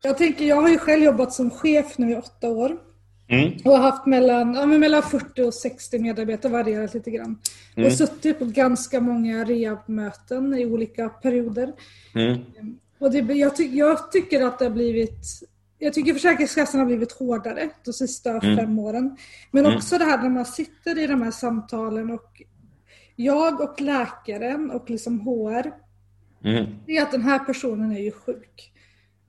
[0.02, 2.78] Jag tänker, jag har ju själv jobbat som chef nu i åtta år.
[3.28, 3.52] Mm.
[3.64, 7.38] Och haft mellan, ja, mellan 40 och 60 medarbetare, varierat lite grann.
[7.76, 7.86] Mm.
[7.86, 11.72] Och suttit på ganska många rehabmöten i olika perioder.
[12.14, 12.38] Mm.
[12.98, 15.24] Och det, jag, ty, jag, tycker att det har blivit
[15.78, 18.56] jag tycker Försäkringskassan har blivit hårdare de sista mm.
[18.56, 19.16] fem åren.
[19.50, 19.76] Men mm.
[19.76, 22.42] också det här när man sitter i de här samtalen och
[23.16, 25.72] jag och läkaren och liksom HR,
[26.44, 26.66] mm.
[26.86, 28.72] det är att den här personen är ju sjuk.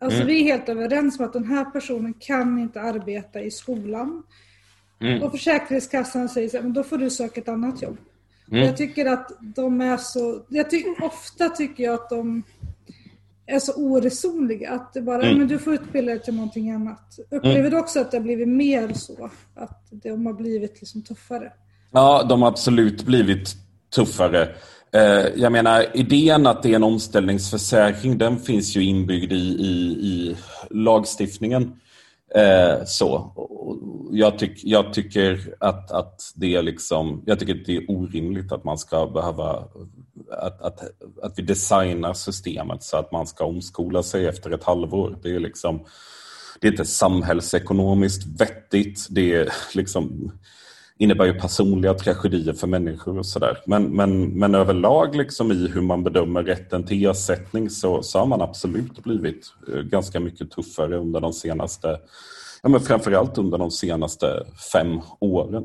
[0.01, 0.27] Alltså mm.
[0.27, 4.23] vi är helt överens om att den här personen kan inte arbeta i skolan.
[5.01, 5.23] Mm.
[5.23, 7.97] Och Försäkringskassan säger så här, men då får du söka ett annat jobb.
[8.51, 8.65] Mm.
[8.65, 12.43] Jag tycker att de är så, jag tycker, ofta tycker jag att de
[13.45, 14.71] är så oresonliga.
[14.71, 15.37] Att det bara, mm.
[15.37, 17.19] men du får utbilda dig till någonting annat.
[17.31, 17.71] Upplever mm.
[17.71, 19.29] du också att det har blivit mer så?
[19.55, 21.53] Att de har blivit liksom tuffare?
[21.91, 23.55] Ja, de har absolut blivit
[23.95, 24.55] tuffare.
[24.93, 29.71] Eh, jag menar, idén att det är en omställningsförsäkring den finns ju inbyggd i, i,
[30.01, 30.36] i
[30.69, 31.73] lagstiftningen.
[32.36, 33.32] Eh, så.
[34.12, 38.51] Jag, tyck, jag, tycker att, att det är liksom, jag tycker att det är orimligt
[38.51, 39.63] att man ska behöva
[40.32, 40.80] att, att,
[41.23, 45.17] att vi designar systemet så att man ska omskola sig efter ett halvår.
[45.23, 45.86] Det är liksom
[46.60, 49.08] det är inte samhällsekonomiskt vettigt.
[49.10, 50.32] Det är liksom
[51.01, 53.57] innebär ju personliga tragedier för människor och sådär.
[53.65, 58.25] Men, men, men överlag liksom i hur man bedömer rätten till ersättning så, så har
[58.25, 61.99] man absolut blivit eh, ganska mycket tuffare under de senaste,
[62.63, 65.63] ja men framförallt under de senaste fem åren.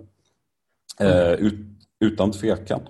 [1.01, 1.55] Eh, ut,
[2.01, 2.81] utan tvekan.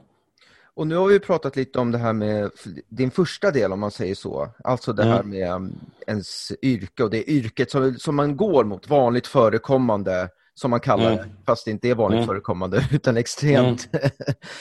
[0.75, 2.51] Och nu har vi pratat lite om det här med
[2.89, 4.49] din första del om man säger så.
[4.65, 5.73] Alltså det här med um,
[6.07, 10.29] ens yrke och det yrket som, som man går mot, vanligt förekommande
[10.61, 11.17] som man kallar Mm.
[11.17, 12.27] det, fast det inte är vanligt Mm.
[12.27, 13.89] förekommande, utan extremt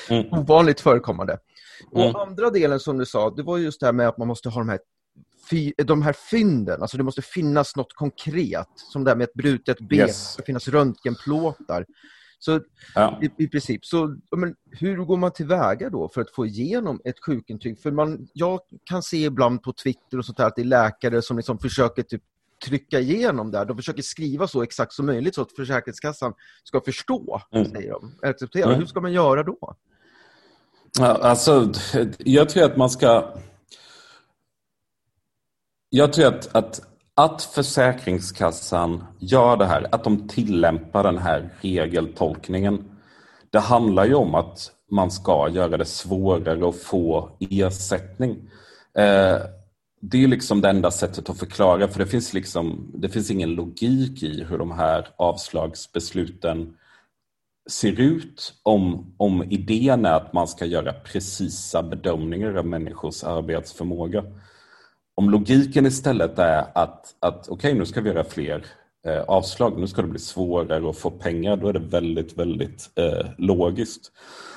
[0.09, 0.25] Mm.
[0.33, 1.37] ovanligt förekommande.
[1.95, 2.07] Mm.
[2.15, 4.49] Och andra delen som du sa, det var just det här med att man måste
[4.49, 4.79] ha de här,
[5.85, 9.79] de här fynden, alltså det måste finnas något konkret, som det här med ett brutet
[9.79, 10.35] ben, Yes.
[10.35, 11.85] det finnas röntgenplåtar.
[12.39, 12.59] Så
[12.95, 13.19] Ja.
[13.21, 17.15] i, i princip, så men, hur går man tillväga då för att få igenom ett
[17.25, 17.79] sjukintyg?
[17.79, 21.21] För man, jag kan se ibland på Twitter och sånt där att det är läkare
[21.21, 22.21] som liksom försöker typ
[22.65, 23.65] trycka igenom det här.
[23.65, 27.71] De försöker skriva så exakt som möjligt så att Försäkringskassan ska förstå, Mm.
[27.71, 28.19] säger de.
[28.29, 28.65] Acceptera.
[28.65, 28.79] Mm.
[28.79, 29.75] Hur ska man göra då?
[30.99, 31.71] Ja, alltså,
[32.17, 33.33] jag tror att man ska...
[35.89, 36.81] Jag tror att, att,
[37.13, 42.91] att Försäkringskassan gör det här, att de tillämpar den här regeltolkningen.
[43.49, 48.49] Det handlar ju om att man ska göra det svårare att få ersättning.
[48.97, 49.37] Eh,
[50.11, 53.49] det är liksom det enda sättet att förklara, för det finns, liksom, det finns ingen
[53.49, 56.77] logik i hur de här avslagsbesluten
[57.69, 64.23] ser ut om, om idén är att man ska göra precisa bedömningar av människors arbetsförmåga.
[65.15, 68.65] Om logiken istället är att, att okej, nu ska vi göra fler
[69.05, 72.89] eh, avslag, nu ska det bli svårare att få pengar, då är det väldigt, väldigt
[72.95, 74.11] eh, logiskt.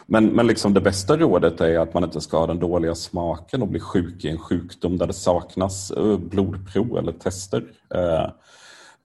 [0.06, 3.62] Men, men liksom det bästa rådet är att man inte ska ha den dåliga smaken
[3.62, 7.64] och bli sjuk i en sjukdom där det saknas eh, blodprov eller tester.
[7.94, 8.30] Eh,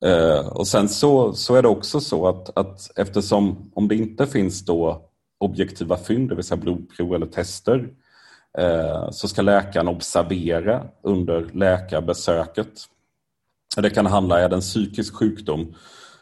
[0.06, 4.27] Eh, och sen så, så är det också så att, att eftersom om det inte
[4.27, 7.89] finns då objektiva fynd, det vill säga blodprov eller tester,
[8.58, 12.71] eh, så ska läkaren observera under läkarbesöket.
[13.77, 15.75] Det kan handla, är det en psykisk sjukdom,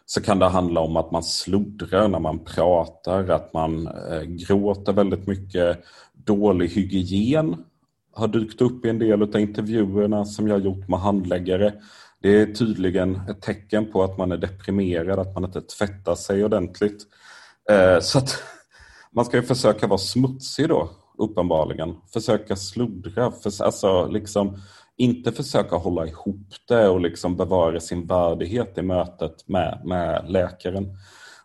[0.06, 4.94] så kan det handla om att man sluddrar när man pratar, att man eh, gråter
[4.94, 5.84] väldigt mycket,
[6.14, 7.56] dålig hygien
[8.14, 11.74] har dykt upp i en del av intervjuerna som jag gjort med handläggare.
[12.22, 16.46] Det är tydligen ett tecken på att man är deprimerad, att man inte tvättar sig
[16.46, 17.04] ordentligt.
[17.70, 18.44] Eh, så att
[19.12, 21.96] man ska ju försöka vara smutsig då, uppenbarligen.
[22.14, 24.62] Försöka sluddra, för, alltså liksom
[24.98, 30.98] inte försöka hålla ihop det och liksom bevara sin värdighet i mötet med, med läkaren.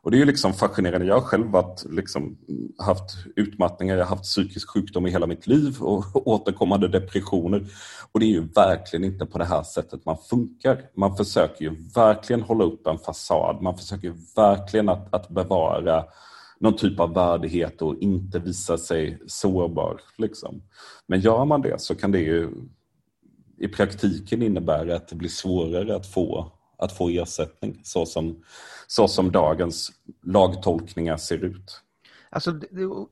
[0.06, 1.06] Och det är ju liksom fascinerande.
[1.06, 2.38] Jag har själv varit, liksom,
[2.78, 7.66] haft utmattningar, jag har haft psykisk sjukdom i hela mitt liv och återkommande depressioner.
[8.12, 10.80] Och det är ju verkligen inte på det här sättet man funkar.
[10.96, 13.62] Man försöker ju verkligen hålla upp en fasad.
[13.62, 16.04] Man försöker verkligen att, att bevara
[16.60, 20.00] någon typ av värdighet och inte visa sig sårbar.
[20.18, 20.62] Liksom.
[21.06, 22.50] Men gör man det så kan det ju
[23.58, 28.44] i praktiken innebära att det blir svårare att få, att få ersättning så som,
[28.86, 29.92] så som dagens
[30.22, 31.80] lagtolkningar ser ut.
[32.30, 32.60] Alltså,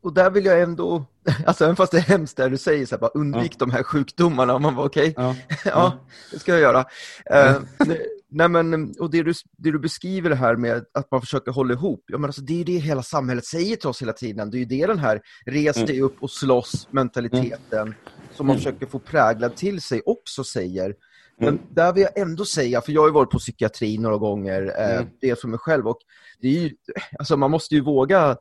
[0.03, 1.05] och där vill jag ändå,
[1.47, 3.83] alltså även fast det är hemskt där du säger så här, bara undvik de här
[3.83, 5.35] sjukdomarna, och man var okej, Ja.
[5.65, 5.93] ja,
[6.31, 6.85] det ska jag göra.
[7.31, 7.99] Nej,
[8.35, 11.75] nej men, och det du, det du beskriver det här med att man försöker hålla
[11.75, 14.51] ihop, ja men alltså det är ju det hela samhället säger till oss hela tiden,
[14.51, 17.95] det är ju det den här res dig upp och slåss mentaliteten
[18.37, 18.59] som man Mm.
[18.61, 20.95] försöker få präglad till sig också säger.
[21.39, 21.61] Men Mm.
[21.71, 24.97] där vill jag ändå säga, för jag har ju varit på psykiatri några gånger, eh,
[24.97, 25.09] Mm.
[25.21, 25.99] det för mig själv, och
[26.41, 26.71] det är ju,
[27.19, 28.37] alltså man måste ju våga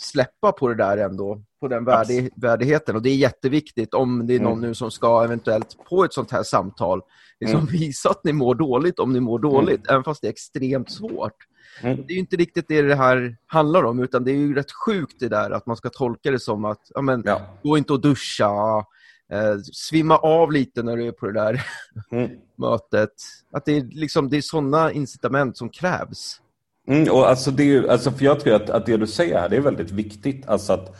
[0.00, 2.96] släppa på det där ändå, på den värdig, värdigheten.
[2.96, 4.68] Och det är jätteviktigt om det är någon Mm.
[4.68, 7.00] nu som ska eventuellt på ett sånt här samtal,
[7.40, 7.72] liksom Mm.
[7.72, 11.34] visa att ni mår dåligt om ni mår dåligt, även fast det är extremt svårt.
[11.82, 11.96] Mm.
[11.96, 14.72] Det är ju inte riktigt det det här handlar om, utan det är ju rätt
[14.72, 17.40] sjukt det där att man ska tolka det som att, ja men, Ja.
[17.62, 18.78] gå inte och duscha,
[19.32, 21.62] eh, svimma av lite när du är på det där
[22.12, 22.30] Mm.
[22.58, 23.12] mötet.
[23.52, 26.40] Att det är, liksom, det är sådana incitament som krävs.
[26.88, 29.48] Mm, och alltså det är, alltså för jag tror att, att det du säger här
[29.48, 30.46] det är väldigt viktigt.
[30.48, 30.96] Alltså att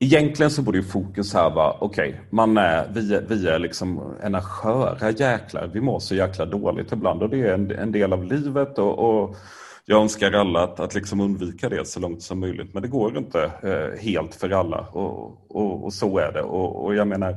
[0.00, 4.16] Egentligen så borde ju fokus här vara, okej, man är, vi, är, vi är liksom
[4.22, 5.70] ena sköra jäklar.
[5.72, 8.98] Vi mår så jäkla dåligt ibland och det är en, en del av livet och,
[8.98, 9.36] och
[9.84, 12.74] jag önskar alla att, att liksom undvika det så långt som möjligt.
[12.74, 16.42] Men det går inte eh, helt för alla och, och, och så är det.
[16.42, 17.34] Och, och jag menar,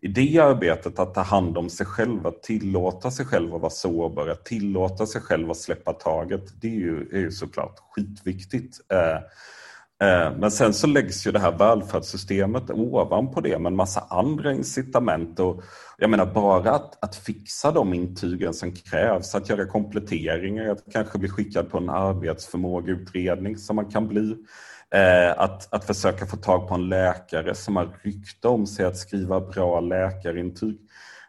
[0.00, 3.70] i det arbetet att ta hand om sig själv, att tillåta sig själv att vara
[3.70, 8.76] sårbar, att tillåta sig själv att släppa taget, det är ju, är ju såklart skitviktigt.
[8.92, 9.20] Eh,
[10.02, 14.52] Eh, men sen så läggs ju det här välfärdssystemet ovanpå det med en massa andra
[14.52, 15.40] incitament.
[15.40, 15.62] Och
[15.98, 21.18] jag menar bara att, att fixa de intygen som krävs, att göra kompletteringar, att kanske
[21.18, 24.36] bli skickad på en arbetsförmågeutredning som man kan bli.
[24.94, 28.96] Eh, att, att försöka få tag på en läkare som har rykte om sig att
[28.96, 30.78] skriva bra läkarintyg.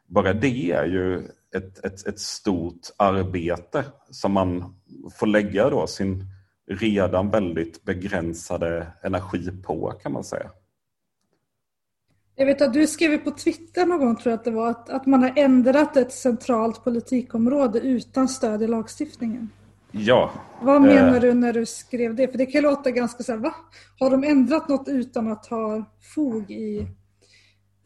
[0.07, 1.17] Bara det är ju
[1.55, 4.75] ett, ett, ett stort arbete som man
[5.19, 6.25] får lägga då sin
[6.69, 10.51] redan väldigt begränsade energi på kan man säga.
[12.35, 14.89] Jag vet att du skrev på Twitter någon gång tror jag att det var att,
[14.89, 19.49] att man har ändrat ett centralt politikområde utan stöd i lagstiftningen.
[19.91, 20.31] Ja.
[20.61, 22.27] Vad menar eh, du när du skrev det?
[22.27, 23.53] För det kan låta ganska så här, va?
[23.99, 26.87] Har de ändrat något utan att ha fog i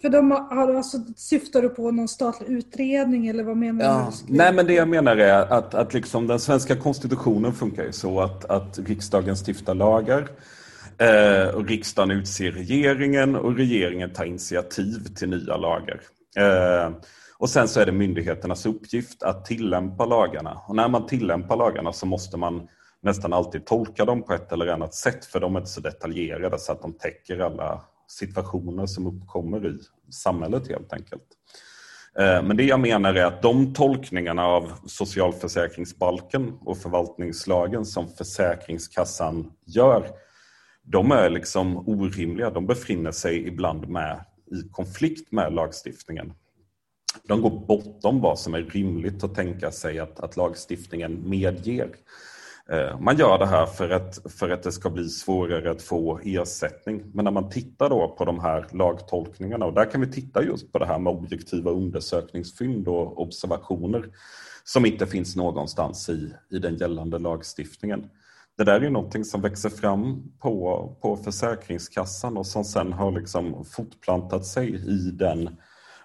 [0.03, 4.11] för de har, alltså, syftar du på någon statlig utredning eller vad menar ja.
[4.27, 4.33] du?
[4.33, 8.21] Nej, men det jag menar är att, att liksom den svenska konstitutionen funkar ju så
[8.21, 10.29] att, att riksdagen stiftar lagar
[10.97, 16.01] eh, och riksdagen utser regeringen och regeringen tar initiativ till nya lagar.
[16.37, 16.91] Eh,
[17.37, 20.61] och sen så är det myndigheternas uppgift att tillämpa lagarna.
[20.67, 22.67] Och när man tillämpar lagarna så måste man
[23.01, 26.59] nästan alltid tolka dem på ett eller annat sätt för de är inte så detaljerade
[26.59, 31.23] så att de täcker alla situationer som uppkommer i samhället helt enkelt.
[32.19, 39.51] Eh, men det jag menar är att de tolkningarna av socialförsäkringsbalken och förvaltningslagen som Försäkringskassan
[39.65, 40.07] gör,
[40.83, 42.49] de är liksom orimliga.
[42.49, 46.33] De befinner sig ibland med i konflikt med lagstiftningen.
[47.27, 51.89] De går bortom vad som är rimligt att tänka sig att, att lagstiftningen medger.
[52.69, 56.19] Eh, man gör det här för att, för att det ska bli svårare att få
[56.23, 57.03] ersättning.
[57.13, 60.71] Men när man tittar då på de här lagtolkningarna, och där kan vi titta just
[60.71, 64.05] på det här med objektiva undersökningsfynd och observationer
[64.63, 68.09] som inte finns någonstans i, i den gällande lagstiftningen.
[68.57, 73.65] Det där är någonting som växer fram på, på Försäkringskassan och som sen har liksom
[73.65, 75.49] fortplantat sig i den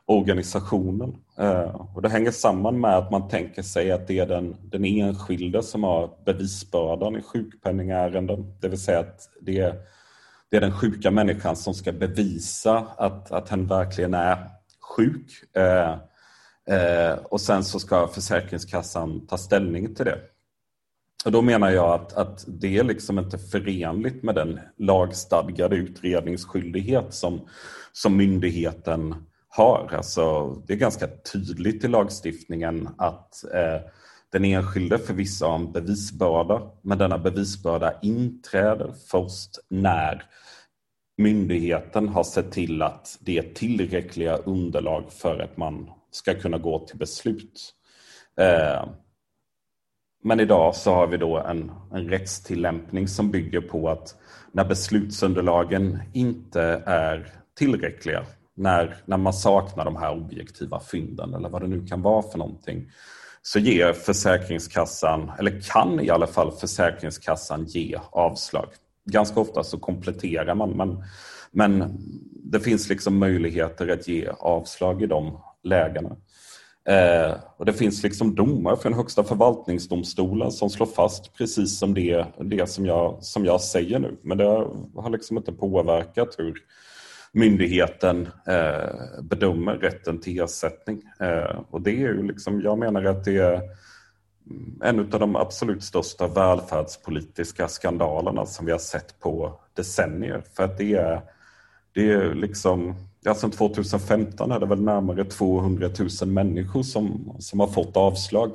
[0.09, 1.16] organisationen.
[1.38, 4.85] Eh, och det hänger samman med att man tänker sig att det är den, den
[4.85, 8.55] enskilde som har bevisbördan i sjukpenningärenden.
[8.61, 9.75] Det vill säga att det är,
[10.51, 14.38] det är den sjuka människan som ska bevisa att, att hen verkligen är
[14.97, 15.57] sjuk.
[15.57, 15.92] Eh,
[16.77, 20.18] eh, och sen så ska Försäkringskassan ta ställning till det.
[21.25, 27.14] Och då menar jag att, att det är liksom inte förenligt med den lagstadgade utredningsskyldighet
[27.14, 27.40] som,
[27.92, 29.14] som myndigheten
[29.49, 29.95] har.
[29.97, 33.81] Alltså, det är ganska tydligt i lagstiftningen att eh,
[34.33, 40.25] den enskilde förvisso har en bevisbörda, men denna bevisbörda inträder först när
[41.19, 46.87] myndigheten har sett till att det är tillräckliga underlag för att man ska kunna gå
[46.87, 47.75] till beslut.
[48.41, 48.89] Eh,
[50.23, 54.17] men idag så har vi då en, en rättstillämpning som bygger på att
[54.53, 58.25] när beslutsunderlagen inte är tillräckliga
[58.59, 62.38] när, när man saknar de här objektiva fynden eller vad det nu kan vara för
[62.38, 62.90] någonting
[63.42, 68.68] så ger Försäkringskassan, eller kan i alla fall Försäkringskassan ge avslag.
[69.05, 71.05] Ganska ofta så kompletterar man men,
[71.51, 71.99] men
[72.44, 76.16] det finns liksom möjligheter att ge avslag i de lägena.
[76.88, 82.27] Eh, och det finns liksom domar från Högsta förvaltningsdomstolen som slår fast precis som det,
[82.40, 84.16] det som, jag, som jag säger nu.
[84.23, 84.44] Men det
[84.97, 86.55] har liksom inte påverkat hur,
[87.38, 91.03] myndigheten eh, bedömer rätten till ersättning.
[91.20, 93.61] Eh, och det är ju liksom, jag menar att det är
[94.83, 100.42] en av de absolut största välfärdspolitiska skandalerna som vi har sett på decennier.
[100.57, 101.20] För att det är,
[101.92, 105.88] det är liksom, ja, sedan 2015 är det väl närmare 200
[106.20, 108.55] 000 människor som, som har fått avslag.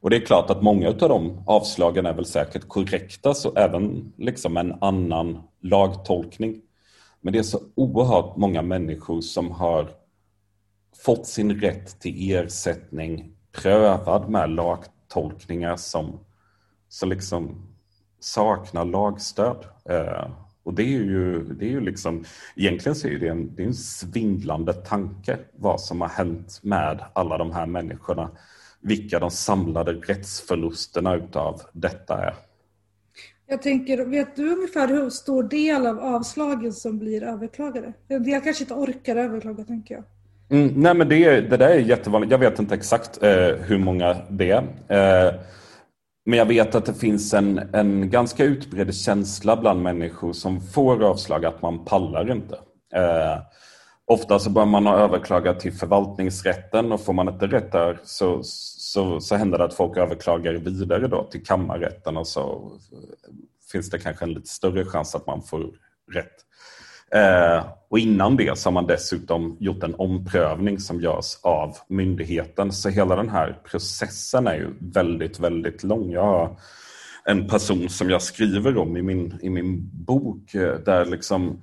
[0.00, 4.12] Och det är klart att många av de avslagen är väl säkert korrekta, så även
[4.16, 6.60] liksom en annan lagtolkning
[7.20, 9.90] men det är så oerhört många människor som har
[11.04, 16.20] fått sin rätt till ersättning prövad med lagtolkningar som,
[16.88, 17.68] som liksom
[18.20, 19.64] saknar lagstöd.
[19.84, 20.30] Eh,
[20.62, 22.24] och det är ju, det är ju liksom,
[22.56, 27.04] egentligen så är det en, det är en svindlande tanke vad som har hänt med
[27.12, 28.30] alla de här människorna.
[28.80, 32.34] Vilka de samlade rättsförlusterna utav detta är.
[33.50, 37.92] Jag tänker, vet du ungefär hur stor del av avslagen som blir överklagade?
[38.08, 40.04] En del kanske inte orkar överklaga, tänker jag.
[40.50, 42.32] Mm, nej, men det, det där är jättevanligt.
[42.32, 44.62] Jag vet inte exakt eh, hur många det är.
[44.88, 45.34] Eh,
[46.26, 51.04] men jag vet att det finns en, en ganska utbredd känsla bland människor som får
[51.04, 52.54] avslag att man pallar inte.
[52.94, 53.42] Eh,
[54.06, 58.42] ofta så bör man ha överklagat till förvaltningsrätten och får man inte rätt där så,
[58.88, 62.72] så, så händer det att folk överklagar vidare då till kammarrätten och så
[63.72, 65.70] finns det kanske en lite större chans att man får
[66.12, 66.34] rätt.
[67.14, 72.72] Eh, och innan det så har man dessutom gjort en omprövning som görs av myndigheten.
[72.72, 76.10] Så hela den här processen är ju väldigt, väldigt lång.
[76.10, 76.56] Jag har
[77.24, 81.62] en person som jag skriver om i min, i min bok eh, där liksom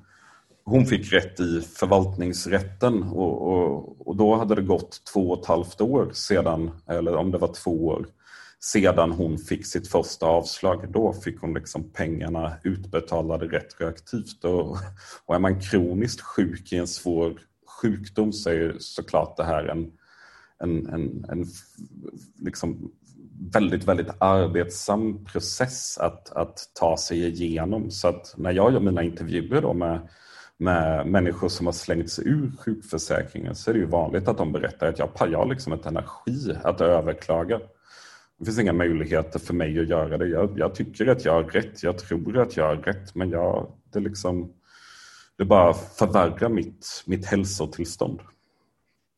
[0.66, 5.46] hon fick rätt i förvaltningsrätten och, och, och, då hade det gått två och ett
[5.46, 8.08] halvt år sedan, eller om det var två år,
[8.60, 10.92] sedan hon fick sitt första avslag.
[10.92, 14.46] Då fick hon liksom pengarna utbetalade retroaktivt.
[14.46, 14.78] Och,
[15.26, 17.40] och är man kroniskt sjuk i en svår
[17.82, 19.92] sjukdom så är såklart det här en,
[20.60, 21.46] en, en, en
[22.42, 22.92] liksom
[23.54, 27.92] väldigt, väldigt arbetsam process att, att ta sig igenom.
[27.92, 30.10] Så att när jag gör mina intervjuer då med,
[30.58, 34.88] med människor som har slängts ur sjukförsäkringen så är det ju vanligt att de berättar
[34.88, 37.60] att jag, har liksom inte energi att överklaga.
[38.38, 40.28] Det finns inga möjligheter för mig att göra det.
[40.28, 43.68] Jag, jag tycker att jag har rätt, jag tror att jag har rätt, men jag,
[43.94, 44.54] det, liksom,
[45.38, 48.20] det bara förvärrar mitt, mitt hälsotillstånd.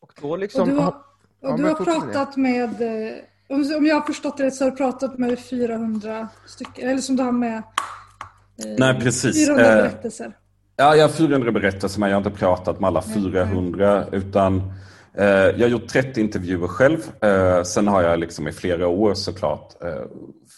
[0.02, 0.96] Och, då liksom, och du har,
[1.42, 3.16] och du har pratat med, eh,
[3.50, 7.16] om jag har förstått det rätt så har du pratat med 400 stycken, eller som
[7.16, 9.46] du har med eh, Nej, precis.
[9.46, 10.34] 400 eh, berättelser.
[10.80, 14.74] Ja, jag har 400 berättelser men jag har inte pratat med alla 400 utan
[15.18, 17.00] Eh, jag har gjort 30 intervjuer själv.
[17.22, 20.04] Eh, sen har jag liksom i flera år såklart eh,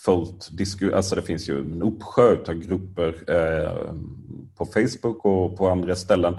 [0.05, 0.49] följt
[0.93, 3.15] alltså det finns ju en uppsjö av grupper
[4.57, 6.37] på Facebook och på andra ställen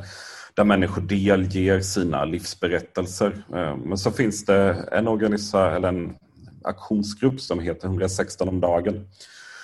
[0.54, 3.44] där människor delger sina livsberättelser.
[3.84, 6.14] Men så finns det en organisation eller en
[6.64, 9.06] aktionsgrupp som heter 116 om dagen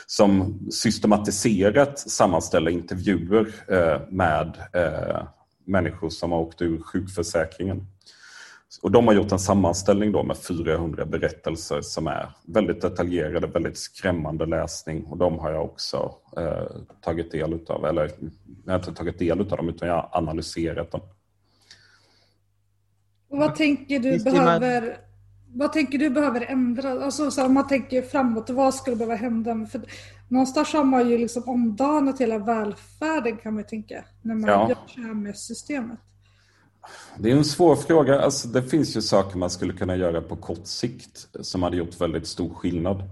[0.06, 3.54] som systematiserat sammanställer intervjuer
[4.10, 4.56] med
[5.64, 7.86] människor som har åkt ur sjukförsäkringen.
[8.82, 13.78] Och de har gjort en sammanställning då med 400 berättelser som är väldigt detaljerade, väldigt
[13.78, 15.04] skrämmande läsning.
[15.04, 16.66] Och de har jag också eh,
[17.00, 17.84] tagit del utav.
[17.84, 18.10] Eller
[18.64, 21.00] jag har inte tagit del utav dem utan jag har analyserat dem.
[23.30, 24.96] Och vad tänker du behöver
[25.58, 27.02] vad tänker du behöver ändras?
[27.02, 29.66] Alltså, så om man tänker framåt, vad skulle behöva hända?
[29.72, 29.80] För
[30.28, 34.68] någonstans har man ju liksom omdanat hela välfärden kan man tänka, när man ja.
[34.68, 35.98] gör så här med systemet.
[37.18, 38.20] Det är en svår fråga.
[38.20, 42.00] Alltså, det finns ju saker man skulle kunna göra på kort sikt som hade gjort
[42.00, 43.02] väldigt stor skillnad.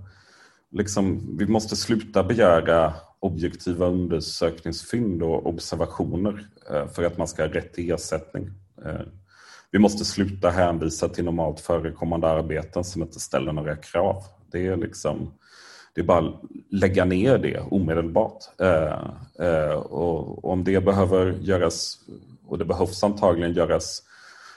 [0.73, 7.49] Liksom, vi måste sluta begära objektiva undersökningsfynd och observationer eh, för att man ska ha
[7.49, 8.51] rätt till ersättning.
[9.75, 14.23] Vi måste sluta hänvisa till normalt förekommande arbeten som inte ställer några krav.
[14.51, 15.35] Det är liksom
[15.95, 16.35] det är bara att
[16.71, 18.39] lägga ner det omedelbart.
[18.61, 21.99] Eh, eh, och om det behöver göras
[22.47, 24.03] och det behövs antagligen göras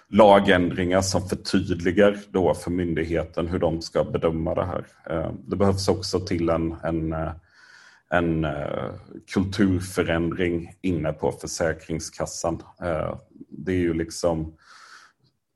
[0.09, 4.85] lagändringar som förtydligar då för myndigheten hur de ska bedöma det här.
[5.09, 7.31] Eh, det behövs också till en, en, eh,
[8.09, 8.91] en eh,
[9.33, 12.63] kulturförändring inne på Försäkringskassan.
[13.49, 14.53] Det är ju liksom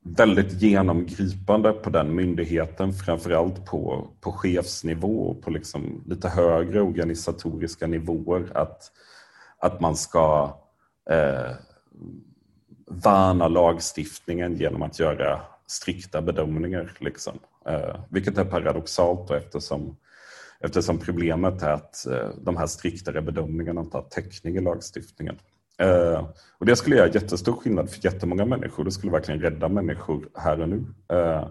[0.02, 7.86] väldigt genomgripande på den myndigheten, framförallt på, på chefsnivå och på liksom lite högre organisatoriska
[7.86, 8.92] nivåer, att,
[9.58, 10.56] att man ska
[11.10, 11.50] eh,
[12.86, 16.92] värna lagstiftningen genom att göra strikta bedömningar.
[16.98, 17.38] Liksom.
[17.66, 19.96] Eh, vilket är paradoxalt då, eftersom,
[20.60, 25.38] eftersom problemet är att eh, de här striktare bedömningarna inte har täckning i lagstiftningen.
[25.78, 28.84] Eh, och det skulle göra jättestor skillnad för jättemånga människor.
[28.84, 30.84] Det skulle verkligen rädda människor här och nu.
[31.12, 31.48] Eh,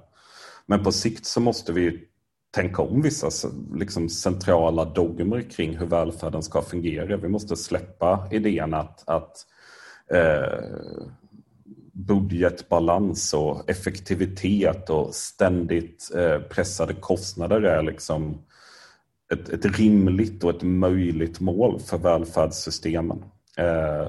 [0.65, 2.07] men på sikt så måste vi
[2.51, 3.30] tänka om vissa
[3.74, 7.17] liksom, centrala dogmer kring hur välfärden ska fungera.
[7.17, 9.45] Vi måste släppa idén att, att
[10.13, 10.59] eh,
[11.93, 18.41] budgetbalans och effektivitet och ständigt eh, pressade kostnader är liksom
[19.34, 23.24] ett, ett, rimligt och ett möjligt mål för välfärdssystemen.
[23.62, 24.07] Eh,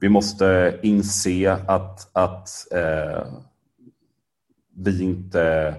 [0.00, 3.26] vi måste inse att, att eh,
[4.76, 5.74] vi inte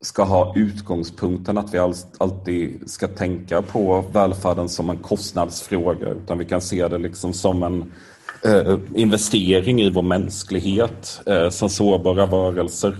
[0.00, 1.78] ska ha utgångspunkten att vi
[2.18, 7.62] alltid ska tänka på välfärden som en kostnadsfråga utan vi kan se det liksom som
[7.62, 7.92] en
[8.44, 12.96] eh, investering i vår mänsklighet eh, som sårbara varelser.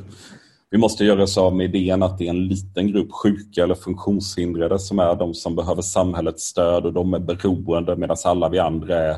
[0.71, 3.75] Vi måste göra oss av med idén att det är en liten grupp sjuka eller
[3.75, 8.59] funktionshindrade som är de som behöver samhällets stöd och de är beroende medan alla vi
[8.59, 9.17] andra är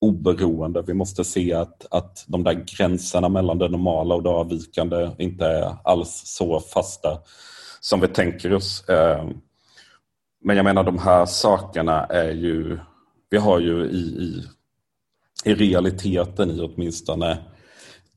[0.00, 0.82] oberoende.
[0.86, 5.46] Vi måste se att, att de där gränserna mellan det normala och det avvikande inte
[5.46, 7.18] är alls så fasta
[7.80, 8.88] som vi tänker oss.
[8.88, 9.28] Ehm,
[10.44, 12.78] men jag menar de här sakerna är ju,
[13.30, 14.44] vi har ju i, i
[15.44, 17.38] i realiteten i åtminstone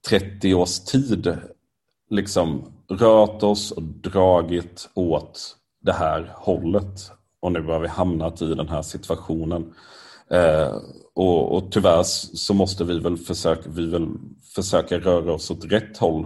[0.09, 1.37] 30 års tid
[2.09, 7.11] liksom rört oss och dragit åt det här hållet.
[7.39, 9.73] Och nu har vi hamnat i den här situationen.
[10.31, 10.75] Eh,
[11.15, 14.07] och, och tyvärr så måste vi väl, försöka, vi väl
[14.55, 16.25] försöka röra oss åt rätt håll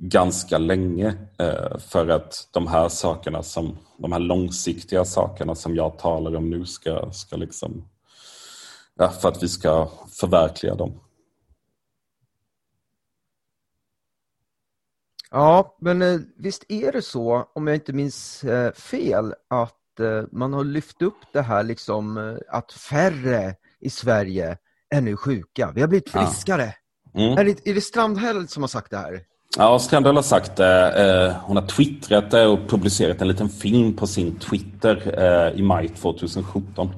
[0.00, 5.98] ganska länge eh, för att de här sakerna som, de här långsiktiga sakerna som jag
[5.98, 7.88] talar om nu ska, ska liksom
[8.98, 9.88] ja, för att vi ska
[10.20, 11.00] förverkliga dem.
[15.30, 20.22] Ja, men eh, visst är det så, om jag inte minns eh, fel, att eh,
[20.32, 24.56] man har lyft upp det här liksom att färre i Sverige
[24.90, 25.72] är nu sjuka.
[25.74, 26.74] Vi har blivit friskare.
[27.12, 27.20] Ja.
[27.20, 27.38] Mm.
[27.38, 29.20] Är, det, är det Strandhäll som har sagt det här?
[29.58, 31.36] Ja, Strandhäll har sagt det.
[31.42, 35.20] Hon har twittrat det och publicerat en liten film på sin Twitter
[35.56, 36.90] i maj 2017.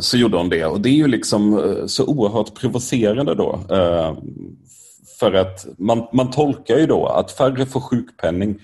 [0.00, 3.60] Så gjorde hon det och det är ju liksom så oerhört provocerande då.
[5.24, 8.60] För att man, man tolkar ju då att färre får sjukpenning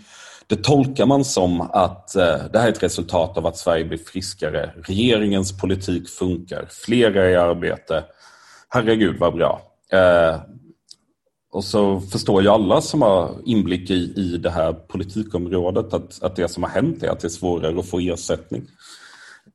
[0.51, 3.99] det tolkar man som att eh, det här är ett resultat av att Sverige blir
[3.99, 4.71] friskare.
[4.85, 8.05] Regeringens politik funkar, fler är i arbete.
[8.69, 9.61] Herregud vad bra.
[9.93, 10.41] Eh,
[11.53, 16.37] och så förstår ju alla som har inblick i, i det här politikområdet att, att
[16.37, 18.63] det som har hänt är att det är svårare att få ersättning.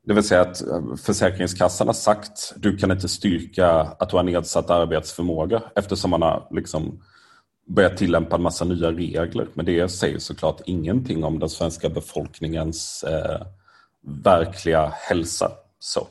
[0.05, 4.23] Det vill säga att eh, Försäkringskassan har sagt du kan inte styrka att du har
[4.23, 7.03] nedsatt arbetsförmåga eftersom man har liksom
[7.67, 9.47] börjat tillämpa en massa nya regler.
[9.53, 13.47] Men det säger såklart ingenting om den svenska befolkningens eh,
[14.23, 15.51] verkliga hälsa.
[15.79, 16.07] Så.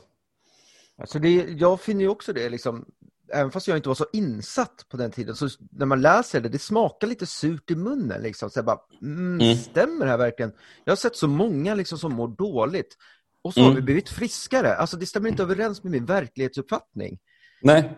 [0.97, 2.85] Alltså det, jag finner ju också det, liksom,
[3.33, 6.49] även fast jag inte var så insatt på den tiden, så när man läser det,
[6.49, 8.21] det smakar lite surt i munnen.
[8.21, 8.49] Liksom.
[8.49, 9.57] Så bara, mm, mm.
[9.57, 10.51] Stämmer det här verkligen?
[10.83, 12.97] Jag har sett så många liksom, som mår dåligt
[13.45, 13.69] och så mm.
[13.69, 14.75] har vi blivit friskare.
[14.75, 17.17] Alltså det stämmer inte överens med min verklighetsuppfattning.
[17.61, 17.89] Nej,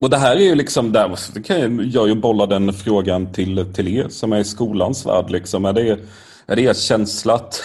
[0.00, 3.72] och det här är ju liksom, där, det kan jag ju bolla den frågan till,
[3.74, 5.30] till er som är i skolans värld.
[5.30, 5.64] Liksom.
[5.64, 6.00] Är, det,
[6.46, 7.60] är det er känsla att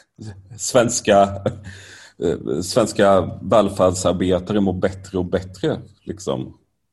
[0.58, 1.22] svenska,
[2.22, 5.80] eh, svenska välfärdsarbetare mår bättre och bättre?
[6.04, 6.40] Liksom?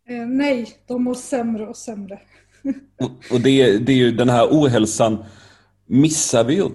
[0.09, 2.19] Eh, nej, de mår sämre och sämre.
[2.99, 5.25] och, och det, det är ju den här ohälsan
[5.85, 6.69] missar vi ju.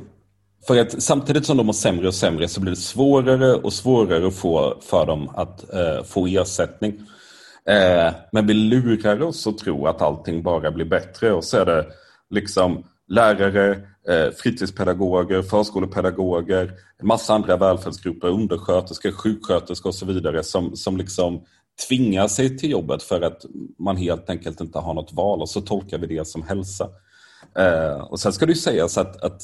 [0.67, 4.27] För att samtidigt som de mår sämre och sämre så blir det svårare och svårare
[4.27, 6.93] att få för dem att eh, få ersättning.
[7.69, 11.65] Eh, men vi lurar oss att tro att allting bara blir bättre och så är
[11.65, 11.87] det
[12.31, 13.71] liksom lärare,
[14.09, 21.45] eh, fritidspedagoger, förskolepedagoger, massa andra välfärdsgrupper, undersköterskor, sjuksköterskor och så vidare som, som liksom
[21.89, 23.45] tvingar sig till jobbet för att
[23.79, 26.89] man helt enkelt inte har något val och så tolkar vi det som hälsa.
[27.59, 29.43] Eh, och sen ska det ju sägas att, att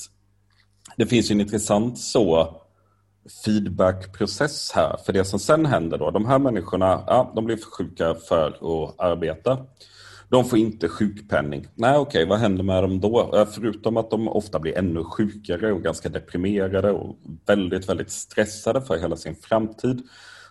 [0.98, 2.56] det finns en intressant så
[3.44, 4.96] feedbackprocess här.
[5.06, 8.48] För det som sen händer då, de här människorna, ja, de blir för sjuka för
[8.48, 9.58] att arbeta.
[10.28, 11.66] De får inte sjukpenning.
[11.74, 13.46] Nej, okej, vad händer med dem då?
[13.52, 18.98] Förutom att de ofta blir ännu sjukare och ganska deprimerade och väldigt, väldigt stressade för
[18.98, 20.02] hela sin framtid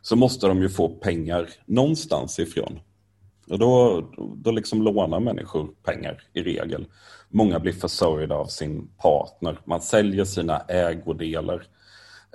[0.02, 2.80] så måste de ju få pengar någonstans ifrån.
[3.50, 4.02] Och då,
[4.36, 6.86] då liksom lånar människor pengar i regel.
[7.30, 9.60] Många blir försörjda av sin partner.
[9.66, 11.68] Man säljer sina ägodelar.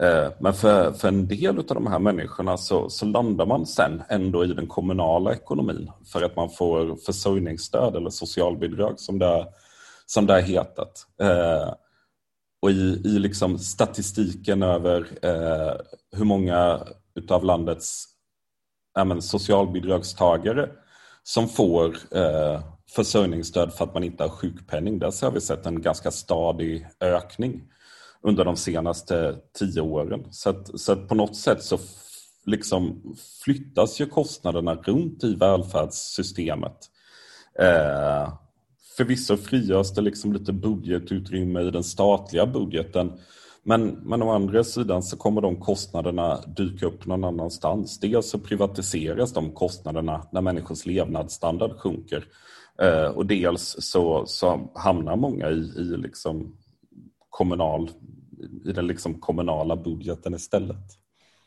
[0.01, 4.03] Eh, men för, för en del av de här människorna så, så landar man sen
[4.09, 9.47] ändå i den kommunala ekonomin för att man får försörjningsstöd eller socialbidrag som det,
[10.07, 11.07] som det har hetat.
[11.20, 11.74] Eh,
[12.62, 15.74] och i, i liksom statistiken över eh,
[16.12, 16.80] hur många
[17.14, 18.05] utav landets
[18.99, 20.70] äh, socialbidragstagare
[21.22, 22.61] som får eh,
[22.95, 26.86] försörjningsstöd för att man inte har sjukpenning, där så har vi sett en ganska stadig
[27.01, 27.62] ökning
[28.22, 30.26] under de senaste tio åren.
[30.30, 31.78] Så att, så att på något sätt så
[32.47, 33.14] liksom
[33.45, 36.76] flyttas ju kostnaderna runt i välfärdssystemet.
[37.59, 38.32] Eh,
[38.97, 43.12] förvisso frigörs det liksom lite budgetutrymme i den statliga budgeten
[43.64, 48.01] men, men å andra sidan så kommer de kostnaderna dyka upp någon annanstans.
[48.01, 52.24] Dels så privatiseras de kostnaderna när människors levnadsstandard sjunker
[52.81, 56.57] eh, och dels så, så hamnar många i, i liksom
[57.29, 57.91] kommunal
[58.64, 60.99] i den liksom kommunala budgeten istället.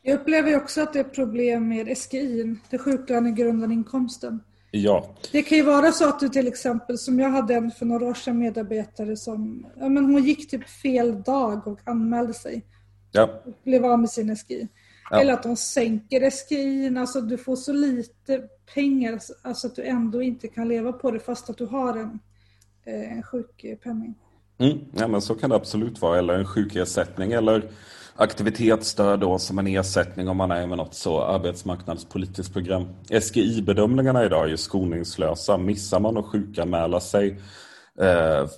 [0.02, 4.40] Jag upplever också att det är problem med SGI, det sjuklönegrundande inkomsten.
[4.70, 5.14] Ja.
[5.32, 8.06] Det kan ju vara så att du till exempel, som jag hade en för några
[8.06, 12.66] år sedan medarbetare som, ja men hon gick typ fel dag och anmälde sig.
[13.12, 13.42] Ja.
[13.44, 14.68] Och blev av med sin SGI.
[15.10, 15.20] Ja.
[15.20, 18.42] Eller att de sänker SGI, alltså du får så lite
[18.74, 22.18] pengar alltså att du ändå inte kan leva på det fast att du har en,
[22.84, 24.14] eh, en sjukpenning.
[24.58, 26.18] Mm, ja, men så kan det absolut vara.
[26.18, 27.70] Eller en sjukersättning eller
[28.16, 32.88] aktivitetsstöd då som en ersättning om man är med något så arbetsmarknadspolitiskt program.
[33.08, 35.58] SGI-bedömningarna idag är ju skoningslösa.
[35.58, 37.40] Missar man att sjukanmäla sig
[38.00, 38.48] eh,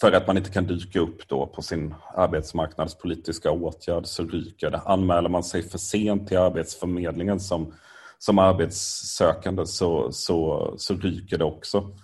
[0.00, 4.80] för att man inte kan dyka upp då på sin arbetsmarknadspolitiska åtgärd så ryker det.
[4.84, 7.74] Anmäler man sig för sent till Arbetsförmedlingen som,
[8.18, 11.96] som arbetssökande så, så, så ryker det också.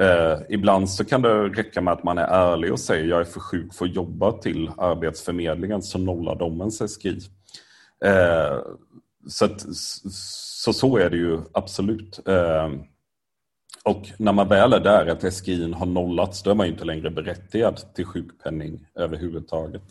[0.00, 3.24] Eh, ibland så kan det räcka med att man är ärlig och säger jag är
[3.24, 7.20] för sjuk för att jobba till Arbetsförmedlingen så nollar de en SGI.
[8.04, 8.58] Eh,
[9.28, 9.60] så, att,
[10.14, 12.28] så, så är det ju absolut.
[12.28, 12.70] Eh,
[13.82, 17.10] och när man väl är där att SGI har nollats då är man inte längre
[17.10, 19.82] berättigad till sjukpenning överhuvudtaget.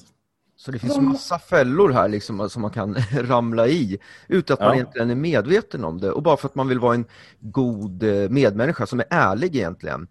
[0.55, 4.65] Så det finns massa fällor här liksom som man kan ramla i utan att ja.
[4.65, 7.05] man egentligen är medveten om det och bara för att man vill vara en
[7.39, 10.07] god eh, medmänniska som är ärlig egentligen.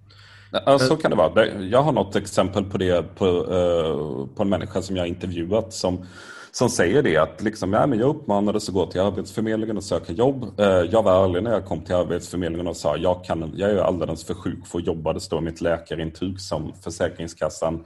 [0.53, 1.47] Ja, så kan det vara.
[1.47, 6.07] Jag har något exempel på det på, uh, på en människa som jag intervjuat som,
[6.53, 10.13] som säger det att liksom, ja, men jag uppmanades att gå till Arbetsförmedlingen och söka
[10.13, 10.61] jobb.
[10.61, 13.77] Eh, jag var ärlig när jag kom till Arbetsförmedlingen och sa jag, kan, jag är
[13.77, 15.13] alldeles för sjuk för att jobba.
[15.13, 17.85] Det står i mitt läkarintyg som Försäkringskassan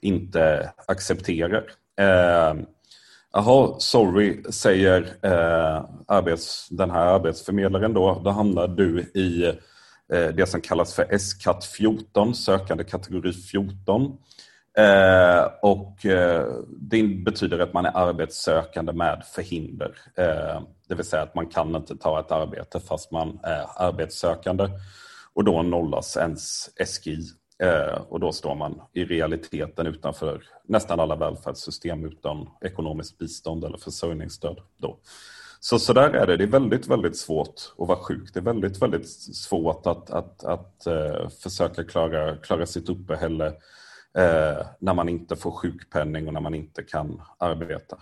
[0.00, 1.64] inte accepterar.
[1.98, 2.54] Eh,
[3.32, 8.20] Jaha, sorry, säger eh, arbets, den här arbetsförmedlaren då.
[8.24, 9.52] Då hamnar du i
[10.12, 14.18] Eh, det som kallas för SCAT 14, sökande kategori 14.
[14.78, 19.98] Eh, och eh, det betyder att man är arbetssökande med förhinder.
[20.16, 24.68] Eh, det vill säga att man kan inte ta ett arbete fast man är arbetssökande.
[25.34, 27.20] Och då nollas ens SGI.
[27.62, 33.78] Eh, och då står man i realiteten utanför nästan alla välfärdssystem utan ekonomiskt bistånd eller
[33.78, 34.60] försörjningsstöd.
[34.76, 34.98] Då.
[35.60, 36.36] Så, så där är det.
[36.36, 38.34] Det är väldigt, väldigt svårt att vara sjuk.
[38.34, 43.52] Det är väldigt, väldigt svårt att, att, att att försöka klara, klara sitt uppehälle
[44.18, 47.98] uh, när man inte får sjukpenning och när man inte kan arbeta.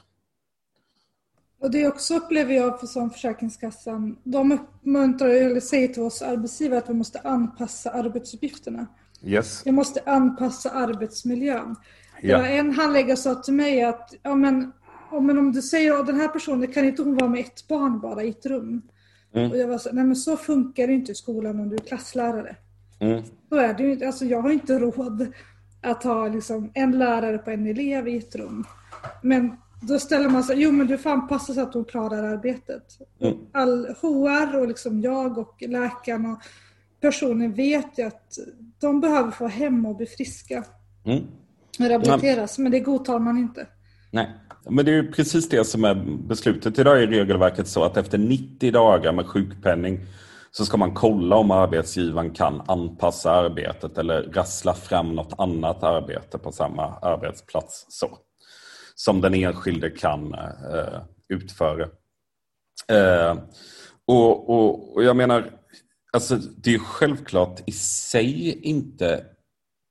[1.60, 4.18] Och det också upplever jag som Försäkringskassan.
[4.24, 8.86] De uppmuntrar eller säger till oss arbetsgivare att vi måste anpassa arbetsuppgifterna.
[9.22, 9.62] Yes.
[9.66, 11.76] Vi måste anpassa arbetsmiljön.
[12.22, 12.46] Ja.
[12.46, 14.72] En handläggare sa till mig att ja, men
[15.10, 17.68] oh, men om du säger att den här personen kan inte hon vara med ett
[17.68, 18.82] barn bara i ett rum.
[19.34, 19.50] Mm.
[19.50, 21.80] Och jag var så, nej men så funkar det inte i skolan om du är
[21.80, 22.56] klasslärare.
[23.00, 23.22] Mm.
[23.48, 25.32] Så är det ju alltså jag har inte råd
[25.88, 28.64] att ha liksom en lärare på en elev i ett rum.
[29.22, 32.98] Men då ställer man sig, jo men du får anpassa så att hon klarar arbetet.
[33.20, 33.34] Mm.
[33.52, 36.38] All HR och liksom jag och läkaren och
[37.00, 38.38] personen vet ju att
[38.80, 40.64] de behöver få hem och bli friska.
[41.04, 41.24] Mm.
[41.78, 43.66] Rehabiliteras, men det godtar man inte.
[44.10, 44.30] Nej.
[44.70, 45.94] Men det är ju precis det som är
[46.28, 46.78] beslutet.
[46.78, 50.00] Idag är regelverket så att efter 90 dagar med sjukpenning
[50.58, 56.38] så ska man kolla om arbetsgivaren kan anpassa arbetet eller rassla fram något annat arbete
[56.38, 58.18] på samma arbetsplats så,
[58.94, 61.88] som den enskilde kan eh, utföra.
[62.88, 63.38] Eh,
[64.06, 65.50] och, och, och jag menar,
[66.12, 69.24] alltså, det är självklart i sig inte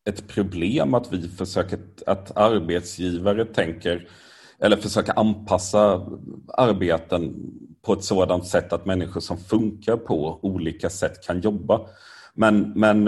[0.09, 4.09] ett problem att vi försöker att arbetsgivare tänker
[4.59, 6.07] eller försöka anpassa
[6.47, 7.35] arbeten
[7.87, 11.81] på ett sådant sätt att människor som funkar på olika sätt kan jobba.
[12.33, 13.05] Men, men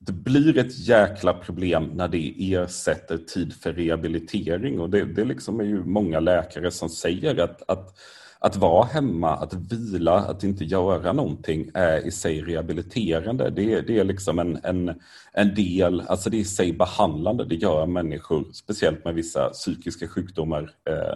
[0.00, 5.60] det blir ett jäkla problem när det ersätter tid för rehabilitering och det, det liksom
[5.60, 7.98] är ju många läkare som säger att, att
[8.44, 13.50] att vara hemma, att vila, att inte göra någonting är i sig rehabiliterande.
[13.50, 15.00] Det, det är liksom en, en,
[15.32, 17.44] en del, alltså det är i sig behandlande.
[17.44, 21.14] Det gör människor, speciellt med vissa psykiska sjukdomar eh,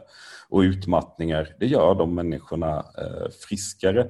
[0.49, 4.01] och utmattningar, det gör de människorna eh, friskare.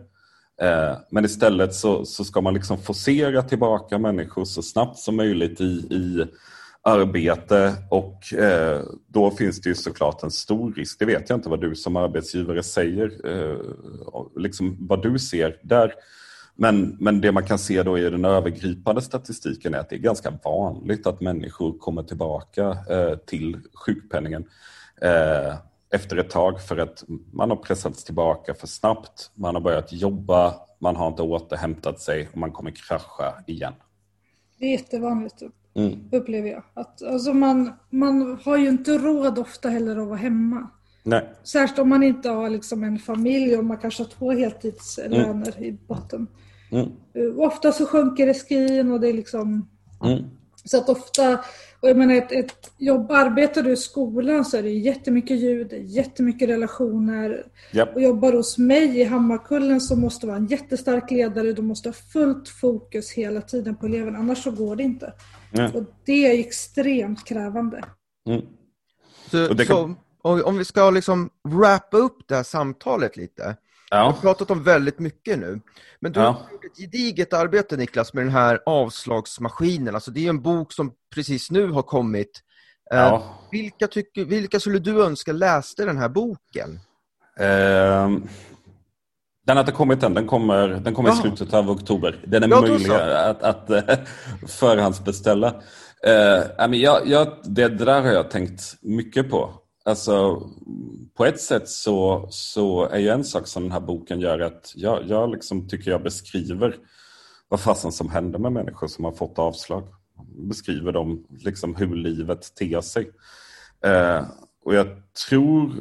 [0.62, 5.60] Eh, men istället så, så ska man liksom forcera tillbaka människor så snabbt som möjligt
[5.60, 6.24] i, i
[6.88, 10.98] arbete och eh, då finns det ju såklart en stor risk.
[10.98, 13.58] Det vet jag inte vad du som arbetsgivare säger, eh,
[14.36, 15.92] liksom vad du ser där.
[16.54, 20.00] Men, men det man kan se då i den övergripande statistiken är att det är
[20.00, 24.44] ganska vanligt att människor kommer tillbaka eh, till sjukpenningen
[25.02, 25.54] eh,
[25.90, 30.54] efter ett tag för att man har pressats tillbaka för snabbt, man har börjat jobba,
[30.78, 33.74] man har inte återhämtat sig och man kommer krascha igen.
[34.58, 35.42] Det är jättevanligt.
[35.78, 35.98] Mm.
[36.12, 36.62] Upplever jag.
[36.74, 40.68] Att, alltså man, man har ju inte råd ofta heller att vara hemma.
[41.02, 41.28] Nej.
[41.44, 45.64] Särskilt om man inte har liksom en familj och man kanske har två heltidslöner mm.
[45.64, 46.26] i botten.
[46.70, 46.88] Mm.
[47.16, 49.68] Uh, ofta så sjunker SGI'n och det är liksom...
[50.04, 50.24] Mm.
[50.64, 51.38] Så att ofta
[51.80, 55.72] och jag menar, ett, ett jobb, arbetar du i skolan så är det jättemycket ljud,
[55.72, 57.46] jättemycket relationer.
[57.72, 57.94] Yep.
[57.94, 61.52] Och jobbar hos mig i Hammarkullen så måste du vara en jättestark ledare.
[61.52, 65.12] Du måste ha fullt fokus hela tiden på eleven, annars så går det inte.
[65.52, 65.74] Mm.
[65.74, 67.84] Och det är extremt krävande.
[68.26, 68.42] Mm.
[69.30, 69.66] Så, kan...
[70.22, 73.56] så, om vi ska liksom wrappa upp det här samtalet lite.
[73.90, 74.08] Ja.
[74.08, 75.60] Vi har pratat om väldigt mycket nu.
[76.00, 76.26] Men du ja.
[76.26, 79.94] har gjort ett gediget arbete Niklas med den här avslagsmaskinen.
[79.94, 82.42] Alltså det är en bok som precis nu har kommit.
[82.92, 83.14] Eh, ja.
[83.16, 86.80] Eh, vilka, tycker, vilka skulle du önska läste den här boken?
[87.38, 88.10] Eh,
[89.48, 92.24] den har inte kommit än, den kommer, den kommer i slutet av oktober.
[92.26, 93.80] Den är ja, möjlig att, att uh,
[94.46, 95.54] förhandsbeställa.
[96.06, 99.50] Uh, jag, jag, det, där har jag tänkt mycket på.
[99.84, 100.42] Alltså,
[101.16, 104.72] på ett sätt så, så är ju en sak som den här boken gör att
[104.74, 106.76] jag, jag liksom tycker jag beskriver
[107.48, 109.88] vad fasen som händer med människor som har fått avslag.
[110.48, 113.10] Beskriver dem liksom hur livet ter sig.
[113.84, 114.26] Eh,
[114.64, 114.86] och jag
[115.28, 115.72] tror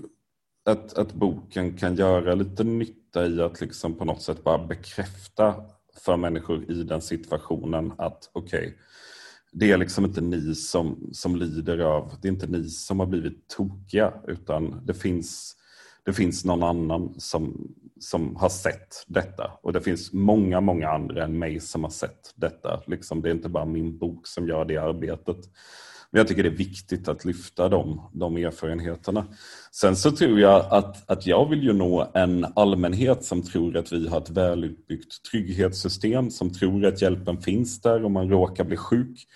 [0.65, 5.55] att, att boken kan göra lite nytta i att liksom på något sätt bara bekräfta
[6.05, 8.74] för människor i den situationen att okej, okay,
[9.51, 13.07] det är liksom inte ni som, som lider av, det är inte ni som har
[13.07, 15.55] blivit tokiga utan det finns,
[16.03, 21.24] det finns någon annan som, som har sett detta och det finns många, många andra
[21.24, 22.82] än mig som har sett detta.
[22.88, 25.38] Liksom, det är inte bara min bok som gör det arbetet.
[26.12, 29.26] Men jag tycker det är viktigt att lyfta de, de erfarenheterna.
[29.72, 33.91] Sen så tror jag att, att jag vill ju nå en allmänhet som tror att
[33.91, 38.78] vi har ett välutbyggt trygghetssystem, som tror att hjälpen finns där om man råkar bli
[38.78, 39.28] sjuk.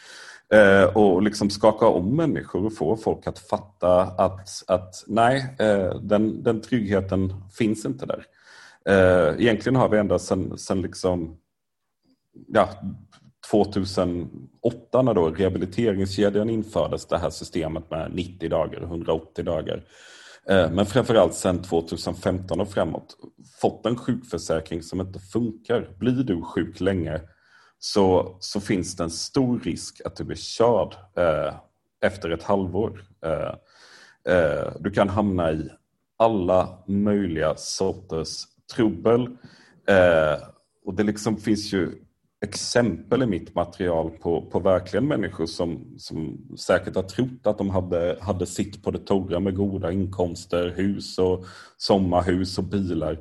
[0.54, 5.96] Eh, och liksom skaka om människor och få folk att fatta att, att nej, eh,
[6.02, 8.26] den, den tryggheten finns inte där.
[8.86, 11.38] Eh, egentligen har vi ända sedan, sedan liksom,
[12.48, 12.70] ja,
[13.52, 19.84] 2008 när då rehabiliteringskedjan infördes, det här systemet med 90 dagar och 180 dagar.
[20.50, 23.18] Eh, men framförallt sedan 2015 och framåt
[23.62, 25.90] fått en sjukförsäkring som inte funkar.
[26.00, 27.22] Blir du sjuk länge
[27.80, 31.54] så, så finns det en stor risk att du blir körd eh,
[32.02, 33.02] efter ett halvår.
[33.26, 33.54] Eh,
[34.36, 35.70] eh, du kan hamna i
[36.18, 38.44] alla möjliga sorters
[38.76, 39.22] trubbel.
[39.88, 40.44] Eh,
[40.86, 41.92] och det liksom finns ju
[42.42, 47.70] exempel i mitt material på, på verkligen människor som, som säkert har trott att de
[47.70, 51.46] hade, hade sitt på det torra med goda inkomster, hus och
[51.78, 53.18] sommarhus och bilar.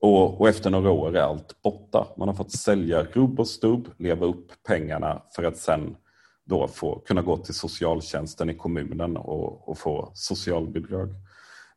[0.00, 2.06] Och, och, efter några år är allt borta.
[2.16, 5.96] Man har fått sälja rubb och stubb, leva upp pengarna för att sen
[6.44, 11.08] då få, kunna gå till socialtjänsten i kommunen och, och få socialbidrag.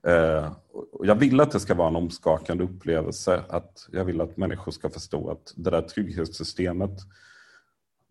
[0.07, 0.51] Eh,
[0.99, 3.43] jag vill att det ska vara en omskakande upplevelse.
[3.49, 6.99] Att jag vill att människor ska förstå att det där trygghetssystemet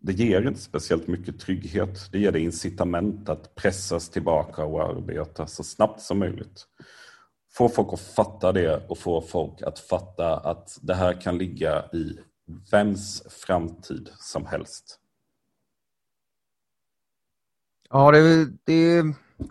[0.03, 2.11] det ger inte speciellt mycket trygghet.
[2.11, 6.67] Det ger det incitament att pressas tillbaka och arbeta så snabbt som möjligt.
[7.51, 11.85] Få folk att fatta det och få folk att fatta att det här kan ligga
[11.93, 12.19] i
[12.71, 14.99] vems framtid som helst.
[17.89, 19.03] Ja, det, det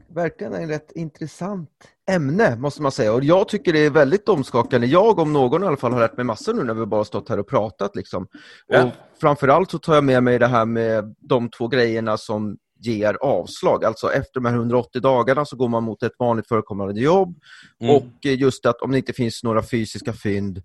[0.09, 1.71] verkligen en rätt intressant
[2.11, 4.87] ämne måste man säga och jag tycker det är väldigt omskakande.
[4.87, 7.29] Jag om någon i alla fall har lärt mig massor nu när vi bara stått
[7.29, 8.27] här och pratat liksom.
[8.67, 8.85] Ja.
[8.85, 13.15] Och framförallt så tar jag med mig det här med de två grejerna som ger
[13.15, 13.85] avslag.
[13.85, 17.39] Alltså efter de här 180 dagarna så går man mot ett vanligt förekommande jobb
[17.81, 17.97] mm.
[17.97, 20.63] och just att om det inte finns några fysiska fynd,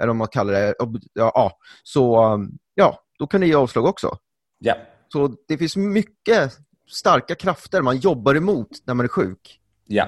[0.00, 0.74] eller om man kallar det,
[1.12, 2.38] ja, så
[2.74, 4.16] ja, då kan det ge avslag också.
[4.58, 4.74] Ja.
[5.12, 6.52] Så det finns mycket
[6.88, 9.60] starka krafter man jobbar emot när man är sjuk.
[9.86, 10.06] Ja.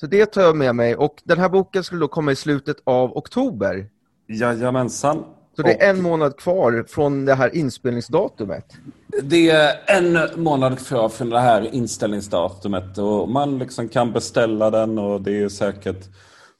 [0.00, 2.76] Så det tar jag med mig och den här boken skulle då komma i slutet
[2.84, 3.88] av oktober.
[4.28, 5.24] Jajamensan.
[5.56, 8.76] Så det är en månad kvar från det här inspelningsdatumet.
[9.22, 14.98] Det är en månad kvar från det här inställningsdatumet och man liksom kan beställa den
[14.98, 16.08] och det är säkert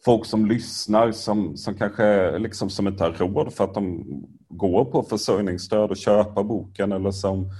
[0.05, 4.05] folk som lyssnar som, som kanske liksom som inte har råd för att de
[4.49, 7.51] går på försörjningsstöd och köpa boken eller som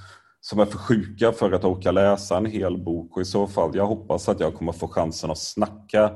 [0.41, 3.77] som är för sjuka för att orka läsa en hel bok och i så fall,
[3.77, 6.11] jag hoppas att jag kommer få chansen att snacka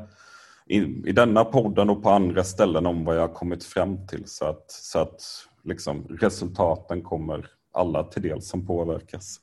[0.67, 0.77] i,
[1.09, 4.45] i denna podden och på andra ställen om vad jag har kommit fram till så
[4.45, 5.21] att, så att
[5.65, 9.41] liksom, resultaten kommer alla till del som påverkas.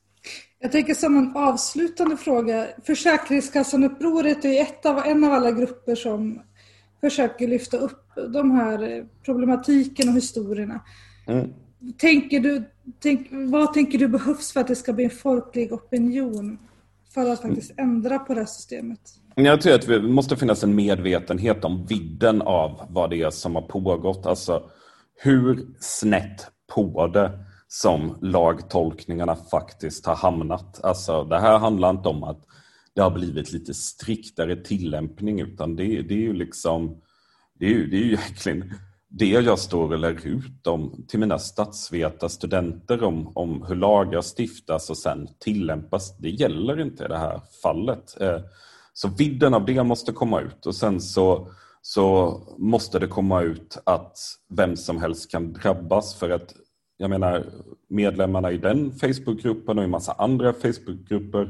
[0.59, 2.67] Jag tänker som en avslutande fråga.
[2.83, 6.41] Försäkringskassan-upproret är ett av, en av alla grupper som
[7.01, 10.81] försöker lyfta upp de här problematiken och historierna.
[11.27, 11.53] Mm.
[11.97, 12.63] Tänker du,
[12.99, 16.57] tänk, vad tänker du behövs för att det ska bli en folklig opinion
[17.13, 18.99] för att faktiskt ändra på det här systemet?
[19.35, 23.55] Jag tror att det måste finnas en medvetenhet om vidden av vad det är som
[23.55, 24.25] har pågått.
[24.25, 24.69] Alltså
[25.15, 30.83] hur snett på det som lagtolkningarna faktiskt har hamnat.
[30.83, 32.45] Alltså det här handlar inte om att
[32.95, 37.01] det har blivit lite striktare tillämpning utan det, det är ju liksom
[37.59, 38.73] det är ju, det är ju egentligen
[39.09, 44.89] det jag står och lär ut om till mina statsvetarstudenter om, om hur lagar stiftas
[44.89, 48.21] och sen tillämpas, det gäller inte i det här fallet.
[48.21, 48.39] Eh,
[48.93, 51.47] så vidden av det måste komma ut och sen så,
[51.81, 54.17] så måste det komma ut att
[54.49, 56.53] vem som helst kan drabbas för att
[56.97, 57.45] jag menar
[57.87, 61.49] medlemmarna i den Facebookgruppen och i massa andra Facebookgrupper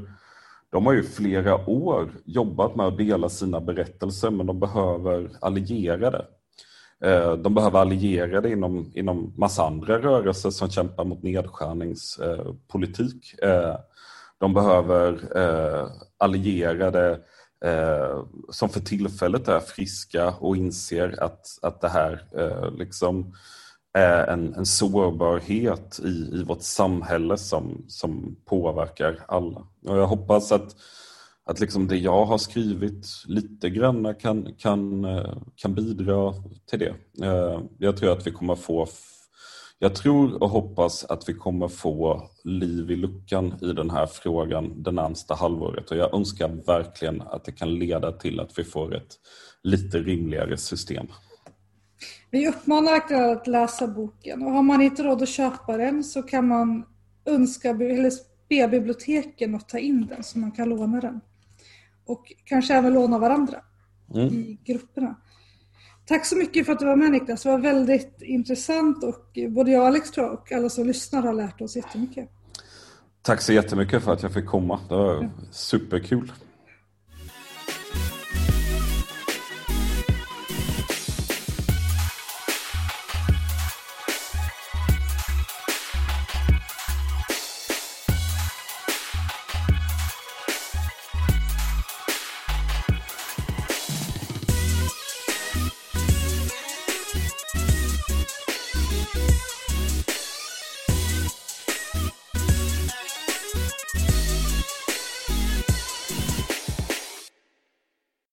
[0.71, 6.25] de har ju flera år jobbat med att dela sina berättelser men de behöver allierade.
[7.03, 13.43] Eh, de behöver allierade inom, inom massa andra rörelser som kämpar mot nedskärningspolitik.
[13.43, 13.75] Eh,
[14.39, 15.87] de behöver eh,
[16.17, 17.19] allierade
[18.49, 22.23] som för tillfället är friska och inser att, att det här
[22.77, 23.33] liksom
[23.93, 29.59] är en, en sårbarhet i, i vårt samhälle som, som påverkar alla.
[29.85, 30.75] Och jag hoppas att
[31.49, 35.05] att liksom det jag har skrivit lite grann kan, kan,
[35.55, 36.33] kan bidra
[36.69, 36.95] till det.
[37.25, 38.87] Eh, jag tror att vi kommer få
[39.81, 44.83] jag tror och hoppas att vi kommer få liv i luckan i den här frågan
[44.83, 48.95] det närmsta halvåret och jag önskar verkligen att det kan leda till att vi får
[48.95, 49.15] ett
[49.63, 51.07] lite rimligare system.
[52.31, 56.23] Vi uppmanar verkligen att läsa boken och har man inte råd att köpa den så
[56.23, 56.85] kan man
[57.25, 58.11] önska eller
[58.49, 61.21] be biblioteken att ta in den så man kan låna den.
[62.09, 63.57] Och kanske även låna varandra
[64.15, 64.27] mm.
[64.27, 65.15] i grupperna.
[66.05, 67.43] Tack så mycket för att du var med Niklas.
[67.43, 71.21] Det var väldigt intressant och både jag och Alex tror jag och alla som lyssnar
[71.21, 72.29] har lärt oss jättemycket.
[73.21, 74.79] Tack så jättemycket för att jag fick komma.
[74.89, 76.31] Det var superkul.